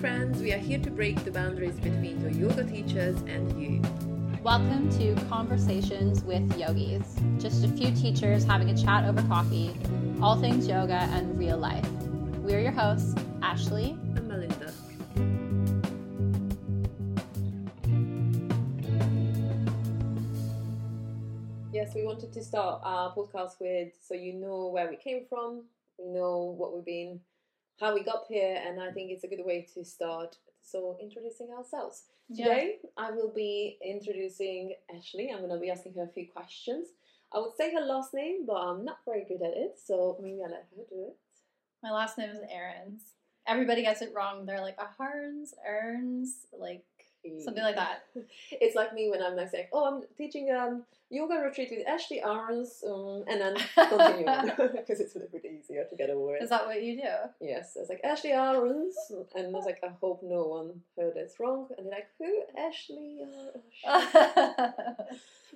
friends, 0.00 0.40
we 0.40 0.52
are 0.52 0.58
here 0.58 0.78
to 0.78 0.92
break 0.92 1.24
the 1.24 1.30
boundaries 1.30 1.74
between 1.80 2.20
your 2.20 2.30
yoga 2.30 2.62
teachers 2.62 3.20
and 3.22 3.60
you. 3.60 3.82
Welcome 4.44 4.88
to 4.96 5.16
Conversations 5.28 6.22
with 6.22 6.56
Yogis. 6.56 7.16
Just 7.38 7.64
a 7.64 7.68
few 7.68 7.90
teachers 7.90 8.44
having 8.44 8.70
a 8.70 8.80
chat 8.80 9.06
over 9.06 9.20
coffee, 9.22 9.74
all 10.22 10.40
things 10.40 10.68
yoga 10.68 11.08
and 11.12 11.36
real 11.36 11.58
life. 11.58 11.84
We're 12.42 12.60
your 12.60 12.70
hosts, 12.70 13.16
Ashley 13.42 13.98
and 14.14 14.28
Melinda. 14.28 14.72
Yes, 21.72 21.92
we 21.96 22.04
wanted 22.04 22.32
to 22.34 22.44
start 22.44 22.82
our 22.84 23.12
podcast 23.16 23.58
with 23.60 23.88
so 24.00 24.14
you 24.14 24.34
know 24.34 24.68
where 24.68 24.88
we 24.88 24.94
came 24.94 25.24
from, 25.28 25.64
we 25.98 26.06
know 26.06 26.54
what 26.56 26.72
we've 26.72 26.84
been 26.84 27.18
how 27.80 27.94
we 27.94 28.02
got 28.02 28.24
here, 28.28 28.60
and 28.66 28.80
I 28.80 28.90
think 28.90 29.10
it's 29.10 29.24
a 29.24 29.28
good 29.28 29.44
way 29.44 29.66
to 29.74 29.84
start. 29.84 30.36
So, 30.62 30.98
introducing 31.00 31.48
ourselves. 31.56 32.02
Today, 32.28 32.76
yeah. 32.84 32.90
I 32.98 33.10
will 33.10 33.32
be 33.34 33.78
introducing 33.82 34.74
Ashley. 34.94 35.30
I'm 35.32 35.38
going 35.38 35.50
to 35.50 35.58
be 35.58 35.70
asking 35.70 35.94
her 35.94 36.02
a 36.02 36.12
few 36.12 36.26
questions. 36.30 36.88
I 37.32 37.38
would 37.38 37.56
say 37.56 37.72
her 37.72 37.80
last 37.80 38.12
name, 38.12 38.44
but 38.46 38.56
I'm 38.56 38.84
not 38.84 38.98
very 39.04 39.24
good 39.26 39.42
at 39.42 39.56
it, 39.56 39.78
so 39.82 40.18
maybe 40.20 40.40
I'll 40.44 40.50
let 40.50 40.66
her 40.76 40.82
do 40.88 41.06
it. 41.08 41.16
My 41.82 41.90
last 41.90 42.18
name 42.18 42.30
is 42.30 42.40
Aarons. 42.50 43.00
Everybody 43.46 43.82
gets 43.82 44.02
it 44.02 44.12
wrong. 44.14 44.44
They're 44.44 44.60
like 44.60 44.76
Aharns, 44.78 45.54
Erns, 45.66 46.46
like 46.58 46.84
something 47.44 47.62
like 47.62 47.76
that. 47.76 48.04
It's 48.50 48.74
like 48.76 48.94
me 48.94 49.08
when 49.10 49.22
I'm 49.22 49.36
like 49.36 49.50
saying, 49.50 49.68
"Oh, 49.72 49.84
I'm 49.86 50.02
teaching 50.16 50.50
um 50.50 50.84
yoga 51.10 51.34
retreat 51.34 51.70
with 51.70 51.86
Ashley 51.86 52.20
Arns," 52.24 52.84
um, 52.86 53.24
and 53.28 53.40
then 53.40 53.56
continue 53.76 54.24
because 54.72 55.00
it's 55.04 55.14
a 55.14 55.18
little 55.18 55.38
bit 55.38 55.50
easier 55.50 55.84
to 55.88 55.96
get 55.96 56.10
over 56.10 56.36
it. 56.36 56.42
Is 56.42 56.50
that 56.50 56.66
what 56.66 56.82
you 56.82 56.96
do? 56.96 57.14
Yes, 57.40 57.76
it's 57.76 57.88
like 57.88 58.00
Ashley 58.04 58.30
Arns, 58.30 58.94
and 59.34 59.46
I 59.46 59.50
was 59.50 59.66
like, 59.66 59.80
I 59.82 59.90
hope 60.00 60.22
no 60.22 60.44
one 60.44 60.82
heard 60.96 61.14
this 61.14 61.34
wrong, 61.40 61.68
and 61.76 61.86
they're 61.86 61.94
like, 62.00 62.10
"Who 62.18 62.42
Ashley?" 62.56 63.20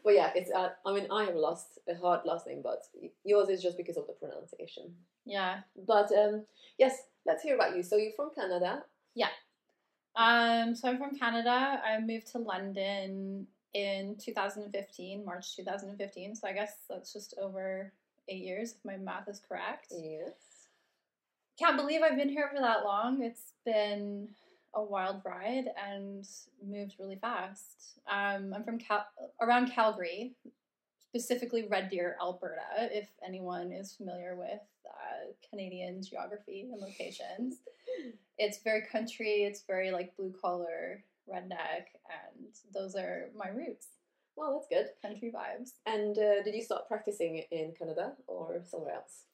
but 0.04 0.14
yeah, 0.14 0.30
it's. 0.34 0.50
Uh, 0.50 0.70
I 0.86 0.92
mean, 0.94 1.06
I 1.10 1.24
have 1.24 1.36
lost 1.36 1.78
a 1.88 1.94
hard 1.94 2.20
last 2.24 2.46
name, 2.46 2.62
but 2.62 2.82
yours 3.24 3.48
is 3.48 3.62
just 3.62 3.76
because 3.76 3.96
of 3.96 4.06
the 4.06 4.14
pronunciation. 4.14 4.94
Yeah. 5.24 5.60
But 5.86 6.10
um, 6.12 6.44
yes, 6.78 6.96
let's 7.26 7.42
hear 7.42 7.54
about 7.54 7.76
you. 7.76 7.82
So 7.82 7.96
you're 7.96 8.12
from 8.16 8.30
Canada. 8.34 8.84
Yeah. 9.14 9.28
Um, 10.16 10.74
so 10.74 10.88
I'm 10.88 10.98
from 10.98 11.16
Canada. 11.16 11.80
I 11.84 11.98
moved 12.00 12.30
to 12.32 12.38
London 12.38 13.46
in 13.74 14.16
2015, 14.22 15.24
March 15.24 15.56
2015. 15.56 16.34
So 16.34 16.46
I 16.46 16.52
guess 16.52 16.74
that's 16.88 17.12
just 17.12 17.34
over 17.40 17.92
eight 18.28 18.44
years, 18.44 18.72
if 18.72 18.84
my 18.84 18.96
math 18.96 19.28
is 19.28 19.40
correct. 19.46 19.86
Yes. 19.90 20.34
Can't 21.58 21.76
believe 21.76 22.02
I've 22.02 22.16
been 22.16 22.28
here 22.28 22.50
for 22.52 22.60
that 22.60 22.84
long. 22.84 23.22
It's 23.22 23.52
been 23.64 24.28
a 24.74 24.82
wild 24.82 25.22
ride 25.24 25.66
and 25.90 26.26
moved 26.66 26.94
really 26.98 27.16
fast. 27.16 27.98
Um, 28.10 28.52
I'm 28.54 28.64
from 28.64 28.78
Cal- 28.78 29.06
around 29.40 29.70
Calgary, 29.70 30.32
specifically 30.98 31.66
Red 31.68 31.90
Deer, 31.90 32.16
Alberta, 32.20 32.62
if 32.90 33.08
anyone 33.26 33.70
is 33.70 33.92
familiar 33.94 34.34
with 34.34 34.60
Canadian 35.48 36.02
geography 36.02 36.68
and 36.72 36.80
locations. 36.80 37.56
it's 38.38 38.58
very 38.62 38.82
country, 38.90 39.44
it's 39.44 39.62
very 39.66 39.90
like 39.90 40.16
blue 40.16 40.32
collar, 40.40 41.04
redneck, 41.28 41.86
and 42.08 42.54
those 42.74 42.94
are 42.94 43.30
my 43.36 43.48
roots. 43.48 43.88
Well, 44.36 44.54
that's 44.54 44.68
good. 44.68 44.88
Country 45.02 45.32
vibes. 45.34 45.72
And 45.86 46.16
uh, 46.16 46.42
did 46.42 46.54
you 46.54 46.62
start 46.62 46.88
practicing 46.88 47.44
in 47.50 47.72
Canada 47.78 48.12
or 48.26 48.62
somewhere 48.64 48.94
else? 48.94 49.24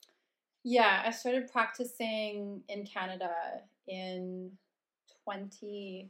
Yeah, 0.63 1.03
I 1.05 1.11
started 1.11 1.51
practicing 1.51 2.63
in 2.67 2.85
Canada 2.85 3.31
in 3.87 4.51
2010 5.25 6.09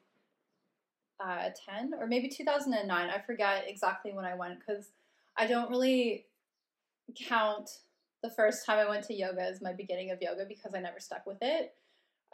uh, 1.22 1.98
or 2.00 2.08
maybe 2.08 2.30
2009. 2.30 3.09
I 3.09 3.20
forget 3.20 3.66
exactly 3.68 4.12
when 4.12 4.26
I 4.26 4.34
went 4.34 4.59
because 4.59 4.90
I 5.38 5.46
don't 5.46 5.70
really 5.70 6.25
count 7.16 7.69
the 8.22 8.30
first 8.30 8.66
time 8.66 8.80
I 8.80 8.90
went 8.90 9.06
to 9.06 9.13
yoga 9.13 9.47
is 9.47 9.62
my 9.62 9.74
beginning 9.74 10.12
of 10.12 10.22
yoga 10.22 10.46
because 10.47 10.74
I 10.75 10.80
never 10.80 11.00
stuck 11.00 11.25
with 11.25 11.38
it. 11.41 11.74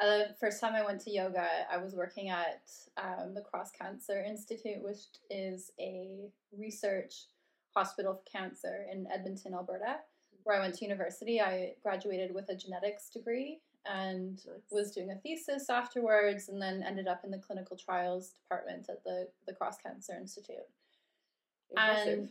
Uh, 0.01 0.28
the 0.28 0.35
first 0.40 0.59
time 0.59 0.73
I 0.73 0.84
went 0.84 1.00
to 1.01 1.12
yoga, 1.12 1.47
I 1.72 1.78
was 1.78 1.96
working 1.96 2.29
at 2.29 2.63
um, 2.97 3.34
the 3.34 3.41
Cross 3.41 3.72
Cancer 3.72 4.23
Institute, 4.23 4.84
which 4.84 5.00
is 5.29 5.72
a 5.79 6.29
research 6.57 7.13
hospital 7.73 8.16
for 8.16 8.38
cancer 8.38 8.85
in 8.91 9.07
Edmonton, 9.13 9.53
Alberta, 9.53 9.97
where 10.44 10.57
I 10.57 10.59
went 10.59 10.75
to 10.75 10.85
university. 10.85 11.40
I 11.40 11.73
graduated 11.81 12.34
with 12.34 12.50
a 12.50 12.56
genetics 12.56 13.09
degree 13.09 13.59
and 13.85 14.41
was 14.72 14.91
doing 14.91 15.12
a 15.12 15.16
thesis 15.16 15.69
afterwards, 15.69 16.50
and 16.50 16.62
then 16.62 16.84
ended 16.84 17.07
up 17.07 17.22
in 17.23 17.31
the 17.31 17.38
clinical 17.38 17.78
trials 17.78 18.31
department 18.31 18.88
at 18.90 19.03
the 19.03 19.28
the 19.47 19.53
Cross 19.53 19.78
Cancer 19.78 20.13
Institute. 20.19 20.57
Impressive. 21.69 22.19
And 22.19 22.29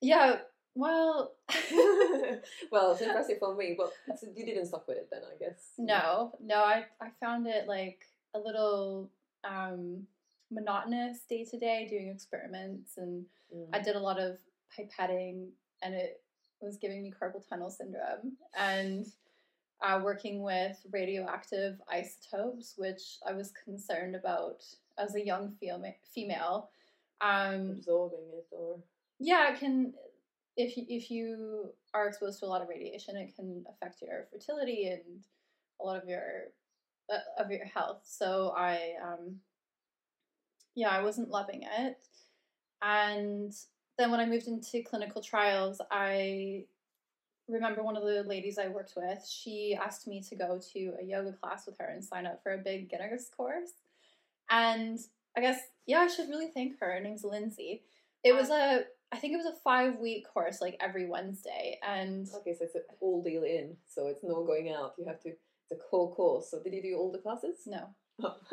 yeah, 0.00 0.36
well, 0.74 1.32
well, 2.70 2.92
it's 2.92 3.00
impressive 3.00 3.38
for 3.38 3.54
me, 3.54 3.76
but 3.76 3.92
you 4.36 4.44
didn't 4.44 4.66
stop 4.66 4.86
with 4.86 4.98
it 4.98 5.08
then, 5.10 5.22
I 5.24 5.38
guess. 5.38 5.72
No, 5.78 6.32
no, 6.40 6.56
I 6.56 6.84
I 7.00 7.08
found 7.20 7.46
it 7.46 7.66
like 7.66 8.06
a 8.34 8.38
little 8.38 9.10
um, 9.44 10.06
monotonous 10.50 11.20
day 11.28 11.44
to 11.44 11.58
day 11.58 11.86
doing 11.88 12.08
experiments, 12.08 12.98
and 12.98 13.24
mm. 13.54 13.66
I 13.72 13.80
did 13.80 13.96
a 13.96 14.00
lot 14.00 14.20
of 14.20 14.38
pipetting, 14.76 15.48
and 15.82 15.94
it 15.94 16.22
was 16.60 16.76
giving 16.76 17.02
me 17.02 17.12
carpal 17.12 17.46
tunnel 17.48 17.70
syndrome, 17.70 18.36
and 18.56 19.06
uh, 19.82 20.00
working 20.02 20.42
with 20.42 20.78
radioactive 20.92 21.80
isotopes, 21.90 22.74
which 22.76 23.18
I 23.26 23.32
was 23.32 23.52
concerned 23.64 24.14
about 24.14 24.64
as 24.98 25.14
a 25.14 25.24
young 25.24 25.52
female. 26.14 26.70
Um, 27.22 27.70
Absorbing 27.70 28.20
it, 28.32 28.46
or 28.50 28.78
yeah, 29.18 29.52
it 29.52 29.58
can 29.58 29.92
if 30.64 30.76
you, 30.76 30.84
if 30.88 31.10
you 31.10 31.72
are 31.94 32.08
exposed 32.08 32.40
to 32.40 32.46
a 32.46 32.48
lot 32.48 32.62
of 32.62 32.68
radiation, 32.68 33.16
it 33.16 33.34
can 33.34 33.64
affect 33.68 34.02
your 34.02 34.26
fertility 34.30 34.88
and 34.88 35.22
a 35.80 35.84
lot 35.84 36.02
of 36.02 36.08
your 36.08 36.48
uh, 37.12 37.42
of 37.42 37.50
your 37.50 37.64
health. 37.64 38.02
So 38.04 38.54
I 38.56 38.94
um 39.02 39.40
yeah, 40.74 40.90
I 40.90 41.02
wasn't 41.02 41.30
loving 41.30 41.62
it. 41.62 41.98
And 42.82 43.52
then 43.98 44.10
when 44.10 44.20
I 44.20 44.26
moved 44.26 44.46
into 44.46 44.82
clinical 44.82 45.20
trials, 45.20 45.80
I 45.90 46.64
remember 47.48 47.82
one 47.82 47.96
of 47.96 48.04
the 48.04 48.22
ladies 48.22 48.58
I 48.58 48.68
worked 48.68 48.94
with, 48.96 49.26
she 49.28 49.76
asked 49.80 50.06
me 50.06 50.22
to 50.22 50.36
go 50.36 50.60
to 50.72 50.92
a 51.00 51.04
yoga 51.04 51.32
class 51.32 51.66
with 51.66 51.76
her 51.78 51.86
and 51.86 52.04
sign 52.04 52.26
up 52.26 52.42
for 52.42 52.54
a 52.54 52.58
big 52.58 52.88
beginner's 52.88 53.28
course. 53.36 53.72
And 54.48 54.98
I 55.36 55.40
guess, 55.40 55.60
yeah, 55.86 55.98
I 55.98 56.06
should 56.06 56.28
really 56.28 56.48
thank 56.48 56.78
her. 56.80 56.92
Her 56.92 57.00
name's 57.00 57.24
Lindsay. 57.24 57.82
It 58.24 58.34
was 58.34 58.50
a 58.50 58.84
I 59.12 59.16
think 59.16 59.34
it 59.34 59.36
was 59.36 59.46
a 59.46 59.60
five 59.64 59.98
week 59.98 60.26
course, 60.32 60.60
like 60.60 60.76
every 60.80 61.06
Wednesday, 61.06 61.78
and 61.86 62.28
okay, 62.36 62.54
so 62.54 62.64
it's 62.64 62.76
a 62.76 62.80
whole 63.00 63.22
deal 63.22 63.42
in, 63.42 63.76
so 63.88 64.06
it's 64.06 64.22
no 64.22 64.44
going 64.44 64.70
out. 64.70 64.94
You 64.98 65.04
have 65.06 65.20
to. 65.20 65.30
It's 65.30 65.72
a 65.72 65.88
whole 65.90 66.14
course. 66.14 66.50
So 66.50 66.62
did 66.62 66.72
you 66.72 66.82
do 66.82 66.96
all 66.96 67.10
the 67.10 67.18
classes? 67.18 67.58
No. 67.66 67.88
Oh. 68.22 68.36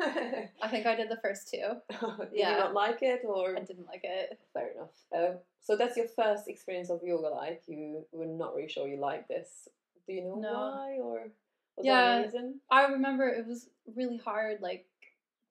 I 0.62 0.68
think 0.68 0.86
I 0.86 0.96
did 0.96 1.10
the 1.10 1.18
first 1.22 1.50
two. 1.50 1.58
did 2.18 2.28
yeah. 2.32 2.52
you 2.52 2.58
not 2.58 2.74
like 2.74 2.98
it, 3.02 3.22
or 3.24 3.56
I 3.56 3.60
didn't 3.60 3.86
like 3.86 4.00
it? 4.02 4.38
Fair 4.52 4.70
enough. 4.72 4.90
Um, 5.14 5.38
so 5.60 5.76
that's 5.76 5.96
your 5.96 6.08
first 6.08 6.48
experience 6.48 6.90
of 6.90 7.00
yoga. 7.04 7.28
life. 7.28 7.60
you 7.68 8.04
were 8.12 8.26
not 8.26 8.54
really 8.56 8.68
sure 8.68 8.88
you 8.88 8.98
liked 8.98 9.28
this. 9.28 9.68
Do 10.06 10.14
you 10.14 10.24
know 10.24 10.36
no. 10.36 10.52
why, 10.52 10.98
or 11.00 11.28
was 11.76 11.86
yeah, 11.86 12.22
reason? 12.22 12.60
I 12.70 12.86
remember 12.86 13.28
it 13.28 13.46
was 13.46 13.68
really 13.94 14.16
hard. 14.16 14.60
Like 14.60 14.86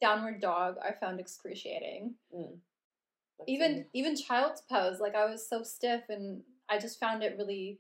downward 0.01 0.41
dog, 0.41 0.75
I 0.84 0.91
found 0.91 1.22
excruciating. 1.22 2.16
Mm 2.35 2.57
even 3.47 3.85
even 3.94 4.16
child's 4.16 4.62
pose 4.69 5.00
like 5.00 5.16
i 5.16 5.25
was 5.25 5.47
so 5.47 5.63
stiff 5.63 6.03
and 6.09 6.41
i 6.69 6.78
just 6.78 7.00
found 7.00 7.24
it 7.24 7.35
really 7.38 7.80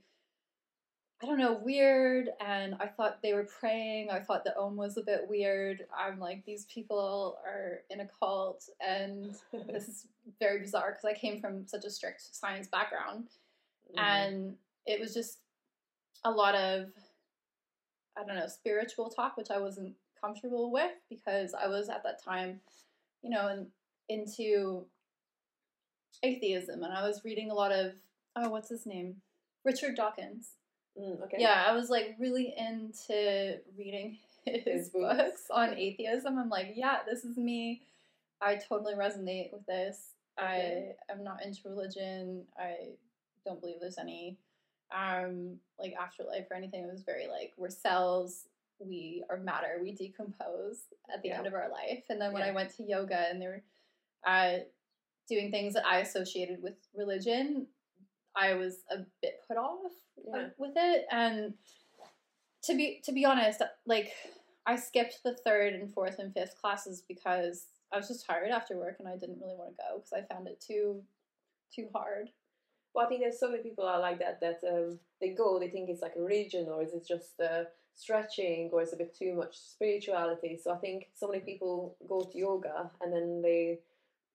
i 1.21 1.25
don't 1.25 1.37
know 1.37 1.59
weird 1.63 2.29
and 2.45 2.75
i 2.79 2.87
thought 2.87 3.21
they 3.21 3.33
were 3.33 3.47
praying 3.59 4.09
i 4.09 4.19
thought 4.19 4.43
the 4.43 4.57
om 4.57 4.75
was 4.75 4.97
a 4.97 5.03
bit 5.03 5.25
weird 5.27 5.85
i'm 5.95 6.19
like 6.19 6.43
these 6.45 6.65
people 6.65 7.37
are 7.45 7.81
in 7.89 7.99
a 7.99 8.07
cult 8.19 8.69
and 8.85 9.35
this 9.67 9.87
is 9.87 10.07
very 10.39 10.59
bizarre 10.59 10.91
because 10.91 11.05
i 11.05 11.19
came 11.19 11.39
from 11.39 11.67
such 11.67 11.85
a 11.85 11.89
strict 11.89 12.21
science 12.33 12.67
background 12.67 13.25
mm. 13.95 14.01
and 14.01 14.55
it 14.85 14.99
was 14.99 15.13
just 15.13 15.39
a 16.23 16.31
lot 16.31 16.55
of 16.55 16.87
i 18.17 18.23
don't 18.25 18.35
know 18.35 18.47
spiritual 18.47 19.09
talk 19.09 19.37
which 19.37 19.51
i 19.51 19.59
wasn't 19.59 19.93
comfortable 20.19 20.71
with 20.71 20.93
because 21.09 21.53
i 21.53 21.67
was 21.67 21.89
at 21.89 22.03
that 22.03 22.23
time 22.23 22.59
you 23.21 23.29
know 23.29 23.49
in, 23.49 23.67
into 24.09 24.85
atheism, 26.23 26.83
and 26.83 26.93
I 26.93 27.07
was 27.07 27.23
reading 27.23 27.51
a 27.51 27.55
lot 27.55 27.71
of 27.71 27.93
oh, 28.35 28.49
what's 28.49 28.69
his 28.69 28.85
name, 28.85 29.17
Richard 29.63 29.95
Dawkins. 29.95 30.51
Mm, 30.99 31.23
okay. 31.23 31.37
Yeah, 31.39 31.65
I 31.67 31.73
was 31.73 31.89
like 31.89 32.15
really 32.19 32.53
into 32.57 33.59
reading 33.77 34.17
his, 34.45 34.63
his 34.63 34.89
books. 34.89 35.17
books 35.17 35.41
on 35.51 35.75
atheism. 35.77 36.37
I'm 36.37 36.49
like, 36.49 36.73
yeah, 36.75 36.99
this 37.07 37.23
is 37.23 37.37
me. 37.37 37.81
I 38.41 38.55
totally 38.55 38.93
resonate 38.93 39.51
with 39.51 39.65
this. 39.65 40.13
Okay. 40.39 40.95
I 41.09 41.11
am 41.11 41.23
not 41.23 41.43
into 41.43 41.67
religion. 41.67 42.43
I 42.57 42.89
don't 43.45 43.59
believe 43.59 43.77
there's 43.79 43.97
any 43.97 44.37
um 44.95 45.57
like 45.79 45.93
afterlife 45.99 46.45
or 46.49 46.55
anything. 46.55 46.83
It 46.83 46.91
was 46.91 47.01
very 47.01 47.27
like 47.27 47.53
we're 47.57 47.69
cells 47.69 48.45
we 48.79 49.23
are 49.29 49.37
matter, 49.37 49.79
we 49.81 49.91
decompose 49.91 50.81
at 51.13 51.21
the 51.21 51.29
yeah. 51.29 51.37
end 51.37 51.47
of 51.47 51.53
our 51.53 51.69
life. 51.69 52.03
And 52.09 52.21
then 52.21 52.33
when 52.33 52.43
yeah. 52.43 52.49
I 52.49 52.55
went 52.55 52.75
to 52.77 52.83
yoga 52.83 53.25
and 53.29 53.41
they 53.41 53.47
were 53.47 53.63
uh, 54.25 54.59
doing 55.27 55.51
things 55.51 55.73
that 55.73 55.85
I 55.85 55.99
associated 55.99 56.61
with 56.61 56.75
religion, 56.95 57.67
I 58.35 58.53
was 58.53 58.83
a 58.91 58.99
bit 59.21 59.41
put 59.47 59.57
off 59.57 59.91
yeah. 60.25 60.47
with 60.57 60.73
it. 60.75 61.05
And 61.11 61.53
to 62.63 62.75
be 62.75 63.01
to 63.05 63.11
be 63.11 63.25
honest, 63.25 63.61
like 63.85 64.11
I 64.65 64.75
skipped 64.75 65.19
the 65.23 65.33
third 65.33 65.73
and 65.73 65.93
fourth 65.93 66.19
and 66.19 66.33
fifth 66.33 66.59
classes 66.59 67.03
because 67.07 67.65
I 67.91 67.97
was 67.97 68.07
just 68.07 68.25
tired 68.25 68.51
after 68.51 68.77
work 68.77 68.97
and 68.99 69.07
I 69.07 69.15
didn't 69.15 69.39
really 69.41 69.55
want 69.55 69.71
to 69.71 69.77
go 69.77 69.97
because 69.97 70.13
I 70.13 70.33
found 70.33 70.47
it 70.47 70.61
too 70.65 71.01
too 71.73 71.87
hard. 71.93 72.29
Well, 72.93 73.05
I 73.05 73.09
think 73.09 73.21
there's 73.21 73.39
so 73.39 73.49
many 73.49 73.63
people 73.63 73.85
are 73.85 73.99
like 73.99 74.19
that 74.19 74.39
that 74.41 74.59
um, 74.67 74.99
they 75.21 75.29
go, 75.29 75.59
they 75.59 75.69
think 75.69 75.89
it's 75.89 76.01
like 76.01 76.15
a 76.17 76.21
religion 76.21 76.67
or 76.67 76.83
is 76.83 76.93
it 76.93 77.07
just 77.07 77.39
uh, 77.39 77.65
stretching 77.95 78.69
or 78.71 78.81
is 78.81 78.89
it 78.89 78.95
a 78.95 78.97
bit 78.97 79.17
too 79.17 79.33
much 79.33 79.57
spirituality. 79.57 80.59
So 80.61 80.71
I 80.71 80.77
think 80.77 81.09
so 81.15 81.27
many 81.27 81.41
people 81.41 81.95
go 82.07 82.21
to 82.21 82.37
yoga 82.37 82.91
and 83.01 83.13
then 83.13 83.41
they 83.41 83.79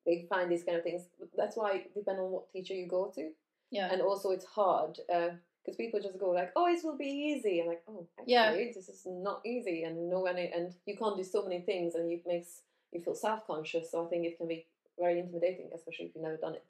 they 0.07 0.27
find 0.29 0.51
these 0.51 0.65
kind 0.65 0.79
of 0.79 0.85
things. 0.85 1.03
That's 1.37 1.57
why 1.57 1.85
depend 1.95 2.19
on 2.19 2.31
what 2.31 2.53
teacher 2.53 2.75
you 2.75 2.87
go 2.87 3.13
to. 3.15 3.31
Yeah. 3.71 3.89
And 3.91 4.03
also 4.03 4.31
it's 4.31 4.45
hard 4.45 4.99
because 5.07 5.75
uh, 5.75 5.77
people 5.77 6.01
just 6.01 6.19
go 6.19 6.31
like, 6.31 6.53
"Oh, 6.57 6.67
it 6.67 6.81
will 6.85 6.97
be 6.97 7.07
easy." 7.07 7.61
I'm 7.61 7.69
like, 7.69 7.83
"Oh, 7.89 8.07
actually, 8.19 8.33
yeah. 8.35 8.53
this 8.53 8.89
is 8.89 9.07
not 9.07 9.41
easy." 9.47 9.85
And 9.85 10.11
no 10.11 10.21
one 10.21 10.37
and 10.37 10.75
you 10.87 10.97
can't 10.97 11.17
do 11.17 11.25
so 11.25 11.43
many 11.43 11.61
things, 11.61 11.95
and 11.95 12.11
it 12.11 12.23
makes 12.27 12.63
you 12.93 13.01
feel 13.01 13.15
self 13.15 13.47
conscious. 13.47 13.91
So 13.91 14.05
I 14.05 14.09
think 14.09 14.27
it 14.27 14.37
can 14.37 14.49
be 14.49 14.67
very 14.99 15.19
intimidating, 15.21 15.71
especially 15.75 16.07
if 16.07 16.15
you've 16.15 16.25
never 16.25 16.37
done 16.37 16.55
it. 16.55 16.67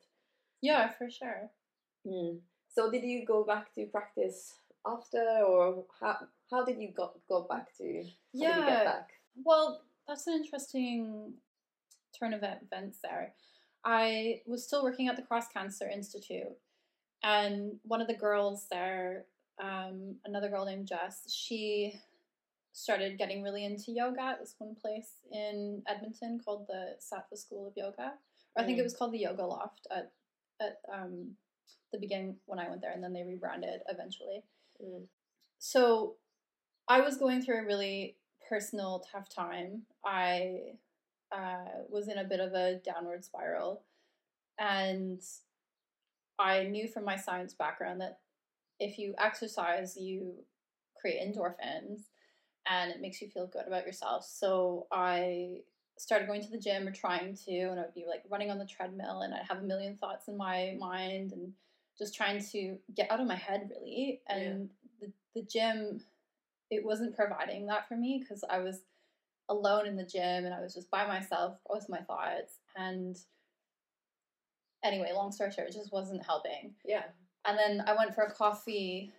Yeah, 0.61 0.89
for 0.91 1.11
sure. 1.11 1.51
Mm. 2.07 2.39
So 2.69 2.91
did 2.91 3.03
you 3.03 3.27
go 3.27 3.45
back 3.45 3.75
to 3.75 3.85
practice 3.87 4.55
after, 4.87 5.23
or 5.45 5.85
how 6.01 6.19
how 6.51 6.65
did 6.65 6.79
you 6.79 6.93
go 6.97 7.13
go 7.29 7.47
back 7.49 7.77
to? 7.79 8.05
yeah. 8.33 8.67
Get 8.67 8.85
Back? 8.85 9.11
Well, 9.45 9.83
that's 10.07 10.27
an 10.27 10.35
interesting 10.35 11.35
of 12.31 12.43
events 12.43 12.99
there. 13.03 13.35
I 13.85 14.43
was 14.47 14.65
still 14.65 14.85
working 14.85 15.09
at 15.09 15.17
the 15.17 15.23
Cross 15.23 15.49
Cancer 15.49 15.89
Institute, 15.89 16.57
and 17.23 17.75
one 17.83 18.01
of 18.01 18.07
the 18.07 18.15
girls 18.15 18.67
there, 18.71 19.25
um, 19.61 20.17
another 20.25 20.49
girl 20.49 20.65
named 20.65 20.87
Jess, 20.87 21.33
she 21.33 22.01
started 22.73 23.19
getting 23.19 23.43
really 23.43 23.65
into 23.65 23.93
yoga 23.93 24.23
at 24.23 24.41
this 24.41 24.55
one 24.59 24.75
place 24.75 25.17
in 25.31 25.83
Edmonton 25.87 26.41
called 26.43 26.67
the 26.69 26.97
Sattva 27.01 27.37
School 27.37 27.67
of 27.67 27.75
Yoga. 27.77 28.13
Or 28.57 28.63
I 28.63 28.65
think 28.65 28.77
mm. 28.77 28.81
it 28.81 28.85
was 28.85 28.95
called 28.95 29.13
the 29.13 29.19
Yoga 29.19 29.45
Loft 29.45 29.87
at 29.91 30.13
at 30.61 30.79
um, 30.93 31.33
the 31.93 31.99
beginning 31.99 32.37
when 32.47 32.59
I 32.59 32.69
went 32.69 32.81
there, 32.81 32.93
and 32.93 33.03
then 33.03 33.13
they 33.13 33.25
rebranded 33.25 33.81
eventually. 33.89 34.45
Mm. 34.83 35.07
So 35.59 36.17
I 36.89 37.01
was 37.01 37.17
going 37.17 37.43
through 37.43 37.61
a 37.61 37.67
really 37.67 38.17
personal 38.49 39.05
tough 39.11 39.29
time. 39.29 39.83
I 40.05 40.75
uh, 41.35 41.85
was 41.89 42.09
in 42.09 42.19
a 42.19 42.25
bit 42.25 42.41
of 42.41 42.53
a 42.53 42.81
downward 42.85 43.25
spiral, 43.25 43.83
and 44.59 45.21
I 46.39 46.65
knew 46.65 46.89
from 46.89 47.05
my 47.05 47.17
science 47.17 47.55
background 47.55 48.01
that 48.01 48.19
if 48.79 48.99
you 48.99 49.15
exercise, 49.19 49.97
you 49.97 50.35
create 51.01 51.21
endorphins, 51.21 52.03
and 52.69 52.91
it 52.91 53.01
makes 53.01 53.21
you 53.21 53.29
feel 53.29 53.47
good 53.47 53.67
about 53.67 53.87
yourself. 53.87 54.25
So 54.25 54.87
I 54.93 55.61
started 55.99 56.27
going 56.27 56.43
to 56.43 56.51
the 56.51 56.59
gym 56.59 56.87
or 56.87 56.93
trying 56.93 57.37
to, 57.47 57.53
and 57.53 57.79
I 57.79 57.85
would 57.85 57.95
be 57.95 58.07
like 58.09 58.23
running 58.31 58.51
on 58.51 58.59
the 58.59 58.67
treadmill, 58.67 59.23
and 59.23 59.35
I'd 59.35 59.47
have 59.49 59.59
a 59.59 59.67
million 59.67 59.97
thoughts 59.97 60.29
in 60.29 60.37
my 60.37 60.77
mind, 60.79 61.33
and 61.33 61.53
just 61.99 62.15
trying 62.15 62.43
to 62.53 62.79
get 62.97 63.11
out 63.11 63.21
of 63.21 63.27
my 63.27 63.37
head 63.37 63.71
really. 63.71 64.21
And 64.29 64.71
yeah. 65.01 65.09
the 65.35 65.41
the 65.41 65.47
gym, 65.47 66.01
it 66.71 66.85
wasn't 66.85 67.17
providing 67.17 67.67
that 67.67 67.89
for 67.89 67.97
me 67.97 68.19
because 68.21 68.45
I 68.49 68.59
was 68.59 68.81
alone 69.53 69.87
in 69.87 69.97
the 69.97 70.05
gym 70.05 70.45
and 70.45 70.55
I 70.55 70.61
was 70.61 70.75
just 70.75 70.91
by 70.91 71.07
myself 71.07 71.59
with 71.69 71.87
my 71.89 72.01
thoughts. 72.01 72.59
And 72.77 73.17
anyway, 74.83 75.13
long 75.15 75.33
story 75.33 75.53
short, 75.53 75.69
it 75.69 75.75
just 75.75 75.93
wasn't 75.93 76.25
helping. 76.25 76.75
Yeah. 76.85 77.05
And 77.45 77.59
then 77.59 77.85
I 77.87 77.95
went 77.95 78.15
for 78.15 78.25
a 78.25 78.33
coffee 78.33 79.13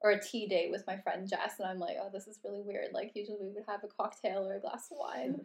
or 0.00 0.10
a 0.10 0.22
tea 0.22 0.46
date 0.46 0.70
with 0.70 0.86
my 0.86 0.96
friend 0.96 1.28
Jess, 1.28 1.58
and 1.58 1.68
I'm 1.68 1.78
like, 1.78 1.96
oh, 2.00 2.10
this 2.12 2.28
is 2.28 2.38
really 2.44 2.62
weird. 2.62 2.92
Like 2.92 3.12
usually 3.14 3.38
we 3.40 3.48
would 3.48 3.64
have 3.66 3.82
a 3.82 3.88
cocktail 3.88 4.46
or 4.48 4.56
a 4.56 4.60
glass 4.60 4.88
of 4.90 4.98
wine, 4.98 5.40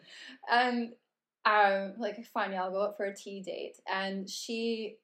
and 0.49 0.93
um, 1.45 1.93
like 1.97 2.23
fine, 2.27 2.51
yeah, 2.51 2.63
I'll 2.63 2.71
go 2.71 2.83
out 2.83 2.97
for 2.97 3.05
a 3.05 3.15
tea 3.15 3.41
date. 3.41 3.77
And 3.91 4.29
she 4.29 4.97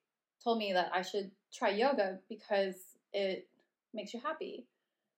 told 0.43 0.59
me 0.59 0.73
that 0.73 0.91
I 0.93 1.01
should 1.01 1.31
try 1.53 1.69
yoga 1.69 2.19
because 2.29 2.75
it 3.11 3.47
makes 3.93 4.13
you 4.13 4.19
happy. 4.19 4.65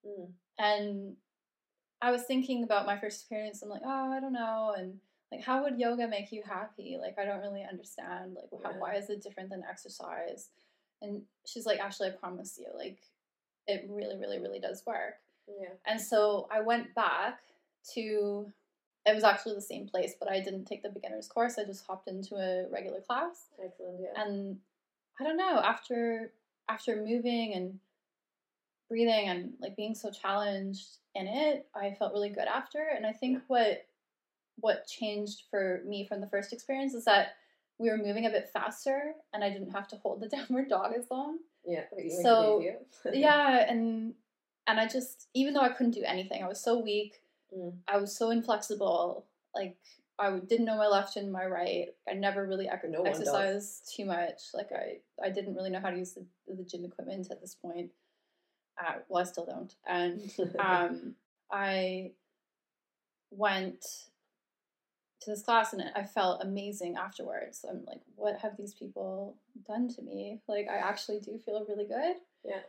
Mm. 0.05 0.29
And 0.57 1.15
I 2.01 2.11
was 2.11 2.23
thinking 2.23 2.63
about 2.63 2.85
my 2.85 2.97
first 2.97 3.21
experience. 3.21 3.61
I'm 3.61 3.69
like, 3.69 3.83
oh, 3.85 4.11
I 4.11 4.19
don't 4.19 4.33
know, 4.33 4.73
and 4.77 4.99
like, 5.31 5.43
how 5.43 5.63
would 5.63 5.79
yoga 5.79 6.07
make 6.07 6.31
you 6.31 6.43
happy? 6.45 6.97
Like, 6.99 7.17
I 7.17 7.25
don't 7.25 7.41
really 7.41 7.63
understand. 7.63 8.35
Like, 8.35 8.63
how, 8.63 8.79
why 8.79 8.95
is 8.95 9.09
it 9.09 9.23
different 9.23 9.49
than 9.49 9.63
exercise? 9.69 10.49
And 11.01 11.21
she's 11.45 11.65
like, 11.65 11.79
Ashley, 11.79 12.07
I 12.07 12.11
promise 12.11 12.59
you, 12.59 12.67
like, 12.77 12.99
it 13.67 13.87
really, 13.89 14.17
really, 14.17 14.39
really 14.39 14.59
does 14.59 14.83
work. 14.85 15.15
Yeah. 15.47 15.69
And 15.85 16.01
so 16.01 16.47
I 16.51 16.61
went 16.61 16.93
back 16.95 17.39
to. 17.93 18.51
It 19.03 19.15
was 19.15 19.23
actually 19.23 19.55
the 19.55 19.61
same 19.61 19.87
place, 19.87 20.13
but 20.19 20.29
I 20.29 20.41
didn't 20.41 20.65
take 20.65 20.83
the 20.83 20.89
beginner's 20.89 21.27
course. 21.27 21.57
I 21.57 21.63
just 21.63 21.87
hopped 21.87 22.07
into 22.07 22.35
a 22.35 22.69
regular 22.69 23.01
class. 23.01 23.47
Excellent, 23.63 23.99
yeah. 23.99 24.21
And 24.21 24.59
I 25.19 25.23
don't 25.23 25.37
know, 25.37 25.59
after 25.63 26.31
after 26.69 26.95
moving 26.95 27.53
and 27.53 27.79
breathing 28.91 29.29
and 29.29 29.53
like 29.61 29.77
being 29.77 29.95
so 29.95 30.11
challenged 30.11 30.97
in 31.15 31.25
it, 31.25 31.65
I 31.73 31.95
felt 31.97 32.11
really 32.11 32.29
good 32.29 32.47
after. 32.47 32.89
And 32.93 33.05
I 33.07 33.13
think 33.13 33.41
what 33.47 33.85
what 34.59 34.85
changed 34.85 35.43
for 35.49 35.81
me 35.87 36.05
from 36.05 36.19
the 36.19 36.27
first 36.27 36.51
experience 36.51 36.93
is 36.93 37.05
that 37.05 37.29
we 37.79 37.89
were 37.89 37.97
moving 37.97 38.25
a 38.25 38.29
bit 38.29 38.49
faster 38.53 39.13
and 39.33 39.43
I 39.43 39.49
didn't 39.49 39.71
have 39.71 39.87
to 39.87 39.95
hold 39.95 40.21
the 40.21 40.27
downward 40.35 40.67
dog 40.67 40.91
as 40.95 41.05
long. 41.09 41.39
Yeah. 41.65 41.83
So 42.21 42.61
yeah, 43.13 43.65
and 43.67 44.13
and 44.67 44.79
I 44.79 44.87
just 44.87 45.29
even 45.33 45.53
though 45.53 45.61
I 45.61 45.69
couldn't 45.69 45.93
do 45.93 46.03
anything, 46.05 46.43
I 46.43 46.47
was 46.47 46.61
so 46.61 46.77
weak. 46.77 47.21
Mm. 47.57 47.73
I 47.87 47.97
was 47.97 48.15
so 48.15 48.29
inflexible. 48.29 49.25
Like 49.55 49.77
I 50.19 50.37
didn't 50.37 50.65
know 50.65 50.77
my 50.77 50.87
left 50.87 51.15
and 51.15 51.31
my 51.31 51.45
right. 51.45 51.87
I 52.09 52.13
never 52.13 52.45
really 52.45 52.67
ec- 52.67 52.89
no 52.89 53.03
exercised 53.03 53.93
too 53.95 54.03
much. 54.05 54.41
Like 54.53 54.69
I, 54.73 54.97
I 55.25 55.29
didn't 55.29 55.55
really 55.55 55.69
know 55.69 55.79
how 55.79 55.91
to 55.91 55.97
use 55.97 56.13
the, 56.13 56.25
the 56.47 56.63
gym 56.63 56.83
equipment 56.83 57.27
at 57.31 57.39
this 57.39 57.55
point. 57.55 57.89
Uh, 58.79 58.99
well, 59.09 59.21
I 59.21 59.25
still 59.25 59.45
don't. 59.45 59.73
And 59.87 60.31
um, 60.59 61.15
I 61.51 62.11
went 63.29 63.81
to 65.21 65.29
this 65.29 65.43
class 65.43 65.73
and 65.73 65.83
I 65.95 66.03
felt 66.03 66.43
amazing 66.43 66.95
afterwards. 66.97 67.63
I'm 67.69 67.85
like, 67.85 68.01
what 68.15 68.39
have 68.39 68.57
these 68.57 68.73
people 68.73 69.37
done 69.67 69.87
to 69.95 70.01
me? 70.01 70.41
Like, 70.47 70.67
I 70.69 70.77
actually 70.77 71.19
do 71.19 71.37
feel 71.45 71.65
really 71.67 71.85
good. 71.85 72.15
Yeah. 72.43 72.61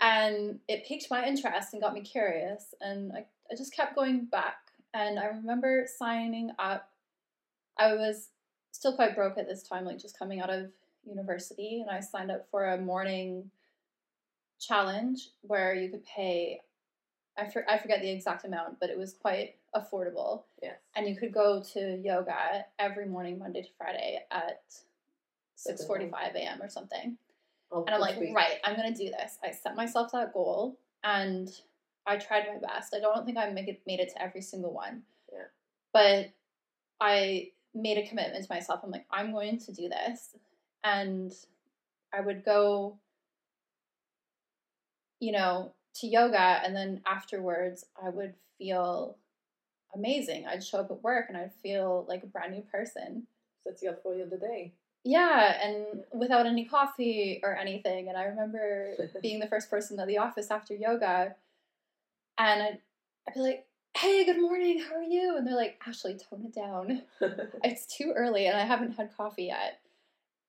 And 0.00 0.60
it 0.68 0.86
piqued 0.86 1.10
my 1.10 1.26
interest 1.26 1.72
and 1.72 1.82
got 1.82 1.94
me 1.94 2.00
curious. 2.00 2.74
And 2.80 3.12
I, 3.12 3.26
I 3.50 3.56
just 3.56 3.74
kept 3.74 3.96
going 3.96 4.26
back. 4.26 4.56
And 4.94 5.18
I 5.18 5.26
remember 5.26 5.86
signing 5.98 6.52
up 6.58 6.90
I 7.80 7.94
was 7.94 8.28
still 8.72 8.94
quite 8.94 9.16
broke 9.16 9.38
at 9.38 9.48
this 9.48 9.62
time, 9.62 9.84
like 9.84 9.98
just 9.98 10.18
coming 10.18 10.40
out 10.40 10.50
of 10.50 10.70
university, 11.04 11.80
and 11.80 11.90
I 11.90 12.00
signed 12.00 12.30
up 12.30 12.46
for 12.50 12.66
a 12.66 12.78
morning 12.78 13.50
challenge 14.60 15.30
where 15.42 15.74
you 15.74 15.88
could 15.88 16.04
pay. 16.04 16.60
I, 17.38 17.48
for, 17.48 17.64
I 17.68 17.78
forget 17.78 18.02
the 18.02 18.10
exact 18.10 18.44
amount, 18.44 18.78
but 18.80 18.90
it 18.90 18.98
was 18.98 19.14
quite 19.14 19.56
affordable. 19.74 20.42
Yes. 20.62 20.76
And 20.94 21.08
you 21.08 21.16
could 21.16 21.32
go 21.32 21.62
to 21.72 22.00
yoga 22.04 22.66
every 22.78 23.06
morning, 23.06 23.38
Monday 23.38 23.62
to 23.62 23.68
Friday 23.78 24.20
at 24.30 24.62
six 25.54 25.84
forty 25.84 26.08
five 26.08 26.34
a.m. 26.34 26.60
or 26.60 26.68
something. 26.68 27.16
Oh, 27.72 27.84
and 27.84 27.94
I'm 27.94 28.00
like, 28.00 28.16
right, 28.34 28.58
I'm 28.64 28.76
gonna 28.76 28.94
do 28.94 29.10
this. 29.10 29.38
I 29.44 29.52
set 29.52 29.76
myself 29.76 30.12
that 30.12 30.32
goal, 30.32 30.78
and 31.04 31.48
I 32.06 32.16
tried 32.16 32.46
my 32.52 32.58
best. 32.58 32.94
I 32.94 33.00
don't 33.00 33.24
think 33.24 33.38
I 33.38 33.48
make 33.50 33.68
it, 33.68 33.80
made 33.86 34.00
it 34.00 34.10
to 34.10 34.22
every 34.22 34.42
single 34.42 34.72
one. 34.72 35.02
Yeah. 35.32 35.44
But 35.92 36.30
I 37.00 37.50
made 37.74 37.98
a 37.98 38.06
commitment 38.06 38.44
to 38.44 38.52
myself. 38.52 38.80
I'm 38.82 38.90
like, 38.90 39.06
I'm 39.10 39.32
going 39.32 39.58
to 39.60 39.72
do 39.72 39.88
this. 39.88 40.34
And 40.82 41.32
I 42.12 42.20
would 42.20 42.44
go, 42.44 42.98
you 45.20 45.32
know, 45.32 45.72
to 45.96 46.06
yoga. 46.06 46.60
And 46.64 46.74
then 46.74 47.02
afterwards, 47.06 47.86
I 48.02 48.10
would 48.10 48.34
feel 48.58 49.16
amazing. 49.94 50.46
I'd 50.46 50.64
show 50.64 50.78
up 50.78 50.90
at 50.90 51.02
work 51.02 51.26
and 51.28 51.36
I'd 51.36 51.54
feel 51.62 52.04
like 52.08 52.22
a 52.22 52.26
brand 52.26 52.52
new 52.52 52.62
person. 52.62 53.26
Sets 53.64 53.82
you 53.82 53.90
up 53.90 54.02
for 54.02 54.14
the 54.14 54.36
day. 54.36 54.72
Yeah, 55.04 55.58
and 55.62 56.04
without 56.12 56.46
any 56.46 56.64
coffee 56.64 57.40
or 57.42 57.56
anything. 57.56 58.08
And 58.08 58.16
I 58.16 58.24
remember 58.24 59.10
being 59.22 59.40
the 59.40 59.46
first 59.46 59.70
person 59.70 59.98
at 60.00 60.06
the 60.06 60.18
office 60.18 60.50
after 60.50 60.74
yoga, 60.74 61.34
and 62.38 62.62
I'd, 62.62 62.78
I'd 63.28 63.34
be 63.34 63.40
like, 63.40 63.66
hey, 63.96 64.24
good 64.24 64.40
morning, 64.40 64.80
how 64.80 64.96
are 64.96 65.02
you? 65.02 65.36
And 65.36 65.46
they're 65.46 65.56
like, 65.56 65.80
Ashley, 65.86 66.14
tone 66.14 66.46
it 66.46 66.54
down. 66.54 67.02
it's 67.64 67.86
too 67.86 68.12
early 68.16 68.46
and 68.46 68.56
I 68.56 68.64
haven't 68.64 68.92
had 68.92 69.14
coffee 69.16 69.44
yet. 69.44 69.80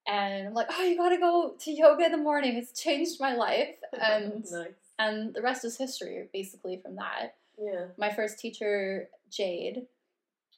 And 0.08 0.48
I'm 0.48 0.54
like, 0.54 0.68
oh, 0.72 0.84
you 0.84 0.98
gotta 0.98 1.18
go 1.18 1.56
to 1.60 1.72
yoga 1.72 2.06
in 2.06 2.12
the 2.12 2.18
morning. 2.18 2.56
It's 2.56 2.80
changed 2.80 3.20
my 3.20 3.36
life. 3.36 3.76
And 4.02 4.46
nice. 4.52 4.68
and 4.98 5.34
the 5.34 5.42
rest 5.42 5.66
is 5.66 5.78
history, 5.78 6.28
basically, 6.34 6.78
from 6.78 6.96
that. 6.96 7.36
Yeah. 7.60 7.88
My 7.98 8.12
first 8.12 8.40
teacher, 8.40 9.10
Jade, 9.30 9.86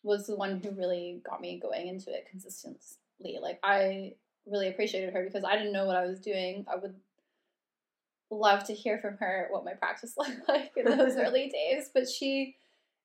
was 0.03 0.27
the 0.27 0.35
one 0.35 0.61
who 0.61 0.71
really 0.71 1.21
got 1.25 1.41
me 1.41 1.59
going 1.59 1.87
into 1.87 2.13
it 2.13 2.27
consistently. 2.29 3.39
Like 3.41 3.59
I 3.63 4.13
really 4.45 4.67
appreciated 4.67 5.13
her 5.13 5.23
because 5.23 5.43
I 5.43 5.57
didn't 5.57 5.73
know 5.73 5.85
what 5.85 5.95
I 5.95 6.05
was 6.05 6.19
doing. 6.19 6.65
I 6.71 6.75
would 6.75 6.95
love 8.29 8.63
to 8.65 8.73
hear 8.73 8.97
from 8.97 9.17
her 9.17 9.47
what 9.51 9.65
my 9.65 9.73
practice 9.73 10.15
looked 10.17 10.47
like 10.47 10.71
in 10.75 10.85
those 10.85 11.15
early 11.17 11.49
days, 11.49 11.89
but 11.93 12.09
she, 12.09 12.55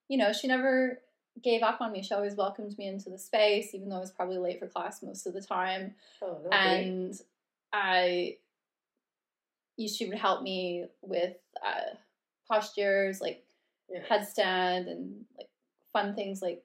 you 0.09 0.19
know, 0.19 0.33
she 0.33 0.49
never 0.49 1.01
gave 1.43 1.63
up 1.63 1.81
on 1.81 1.93
me. 1.93 2.03
She 2.03 2.15
always 2.15 2.35
welcomed 2.35 2.77
me 2.79 2.87
into 2.87 3.11
the 3.11 3.19
space, 3.19 3.75
even 3.75 3.89
though 3.89 3.97
I 3.97 4.01
was 4.01 4.11
probably 4.11 4.39
late 4.39 4.59
for 4.59 4.67
class 4.67 5.03
most 5.03 5.27
of 5.27 5.35
the 5.35 5.43
time. 5.43 5.95
Oh, 6.23 6.41
and 6.53 7.15
I, 7.73 8.37
she 9.79 10.07
would 10.07 10.19
help 10.19 10.43
me 10.43 10.87
with 11.03 11.37
uh, 11.65 11.95
postures, 12.51 13.21
like 13.21 13.45
yeah. 13.89 14.01
headstand, 14.11 14.91
and 14.91 15.25
like 15.37 15.49
fun 15.93 16.15
things 16.15 16.43
like 16.43 16.63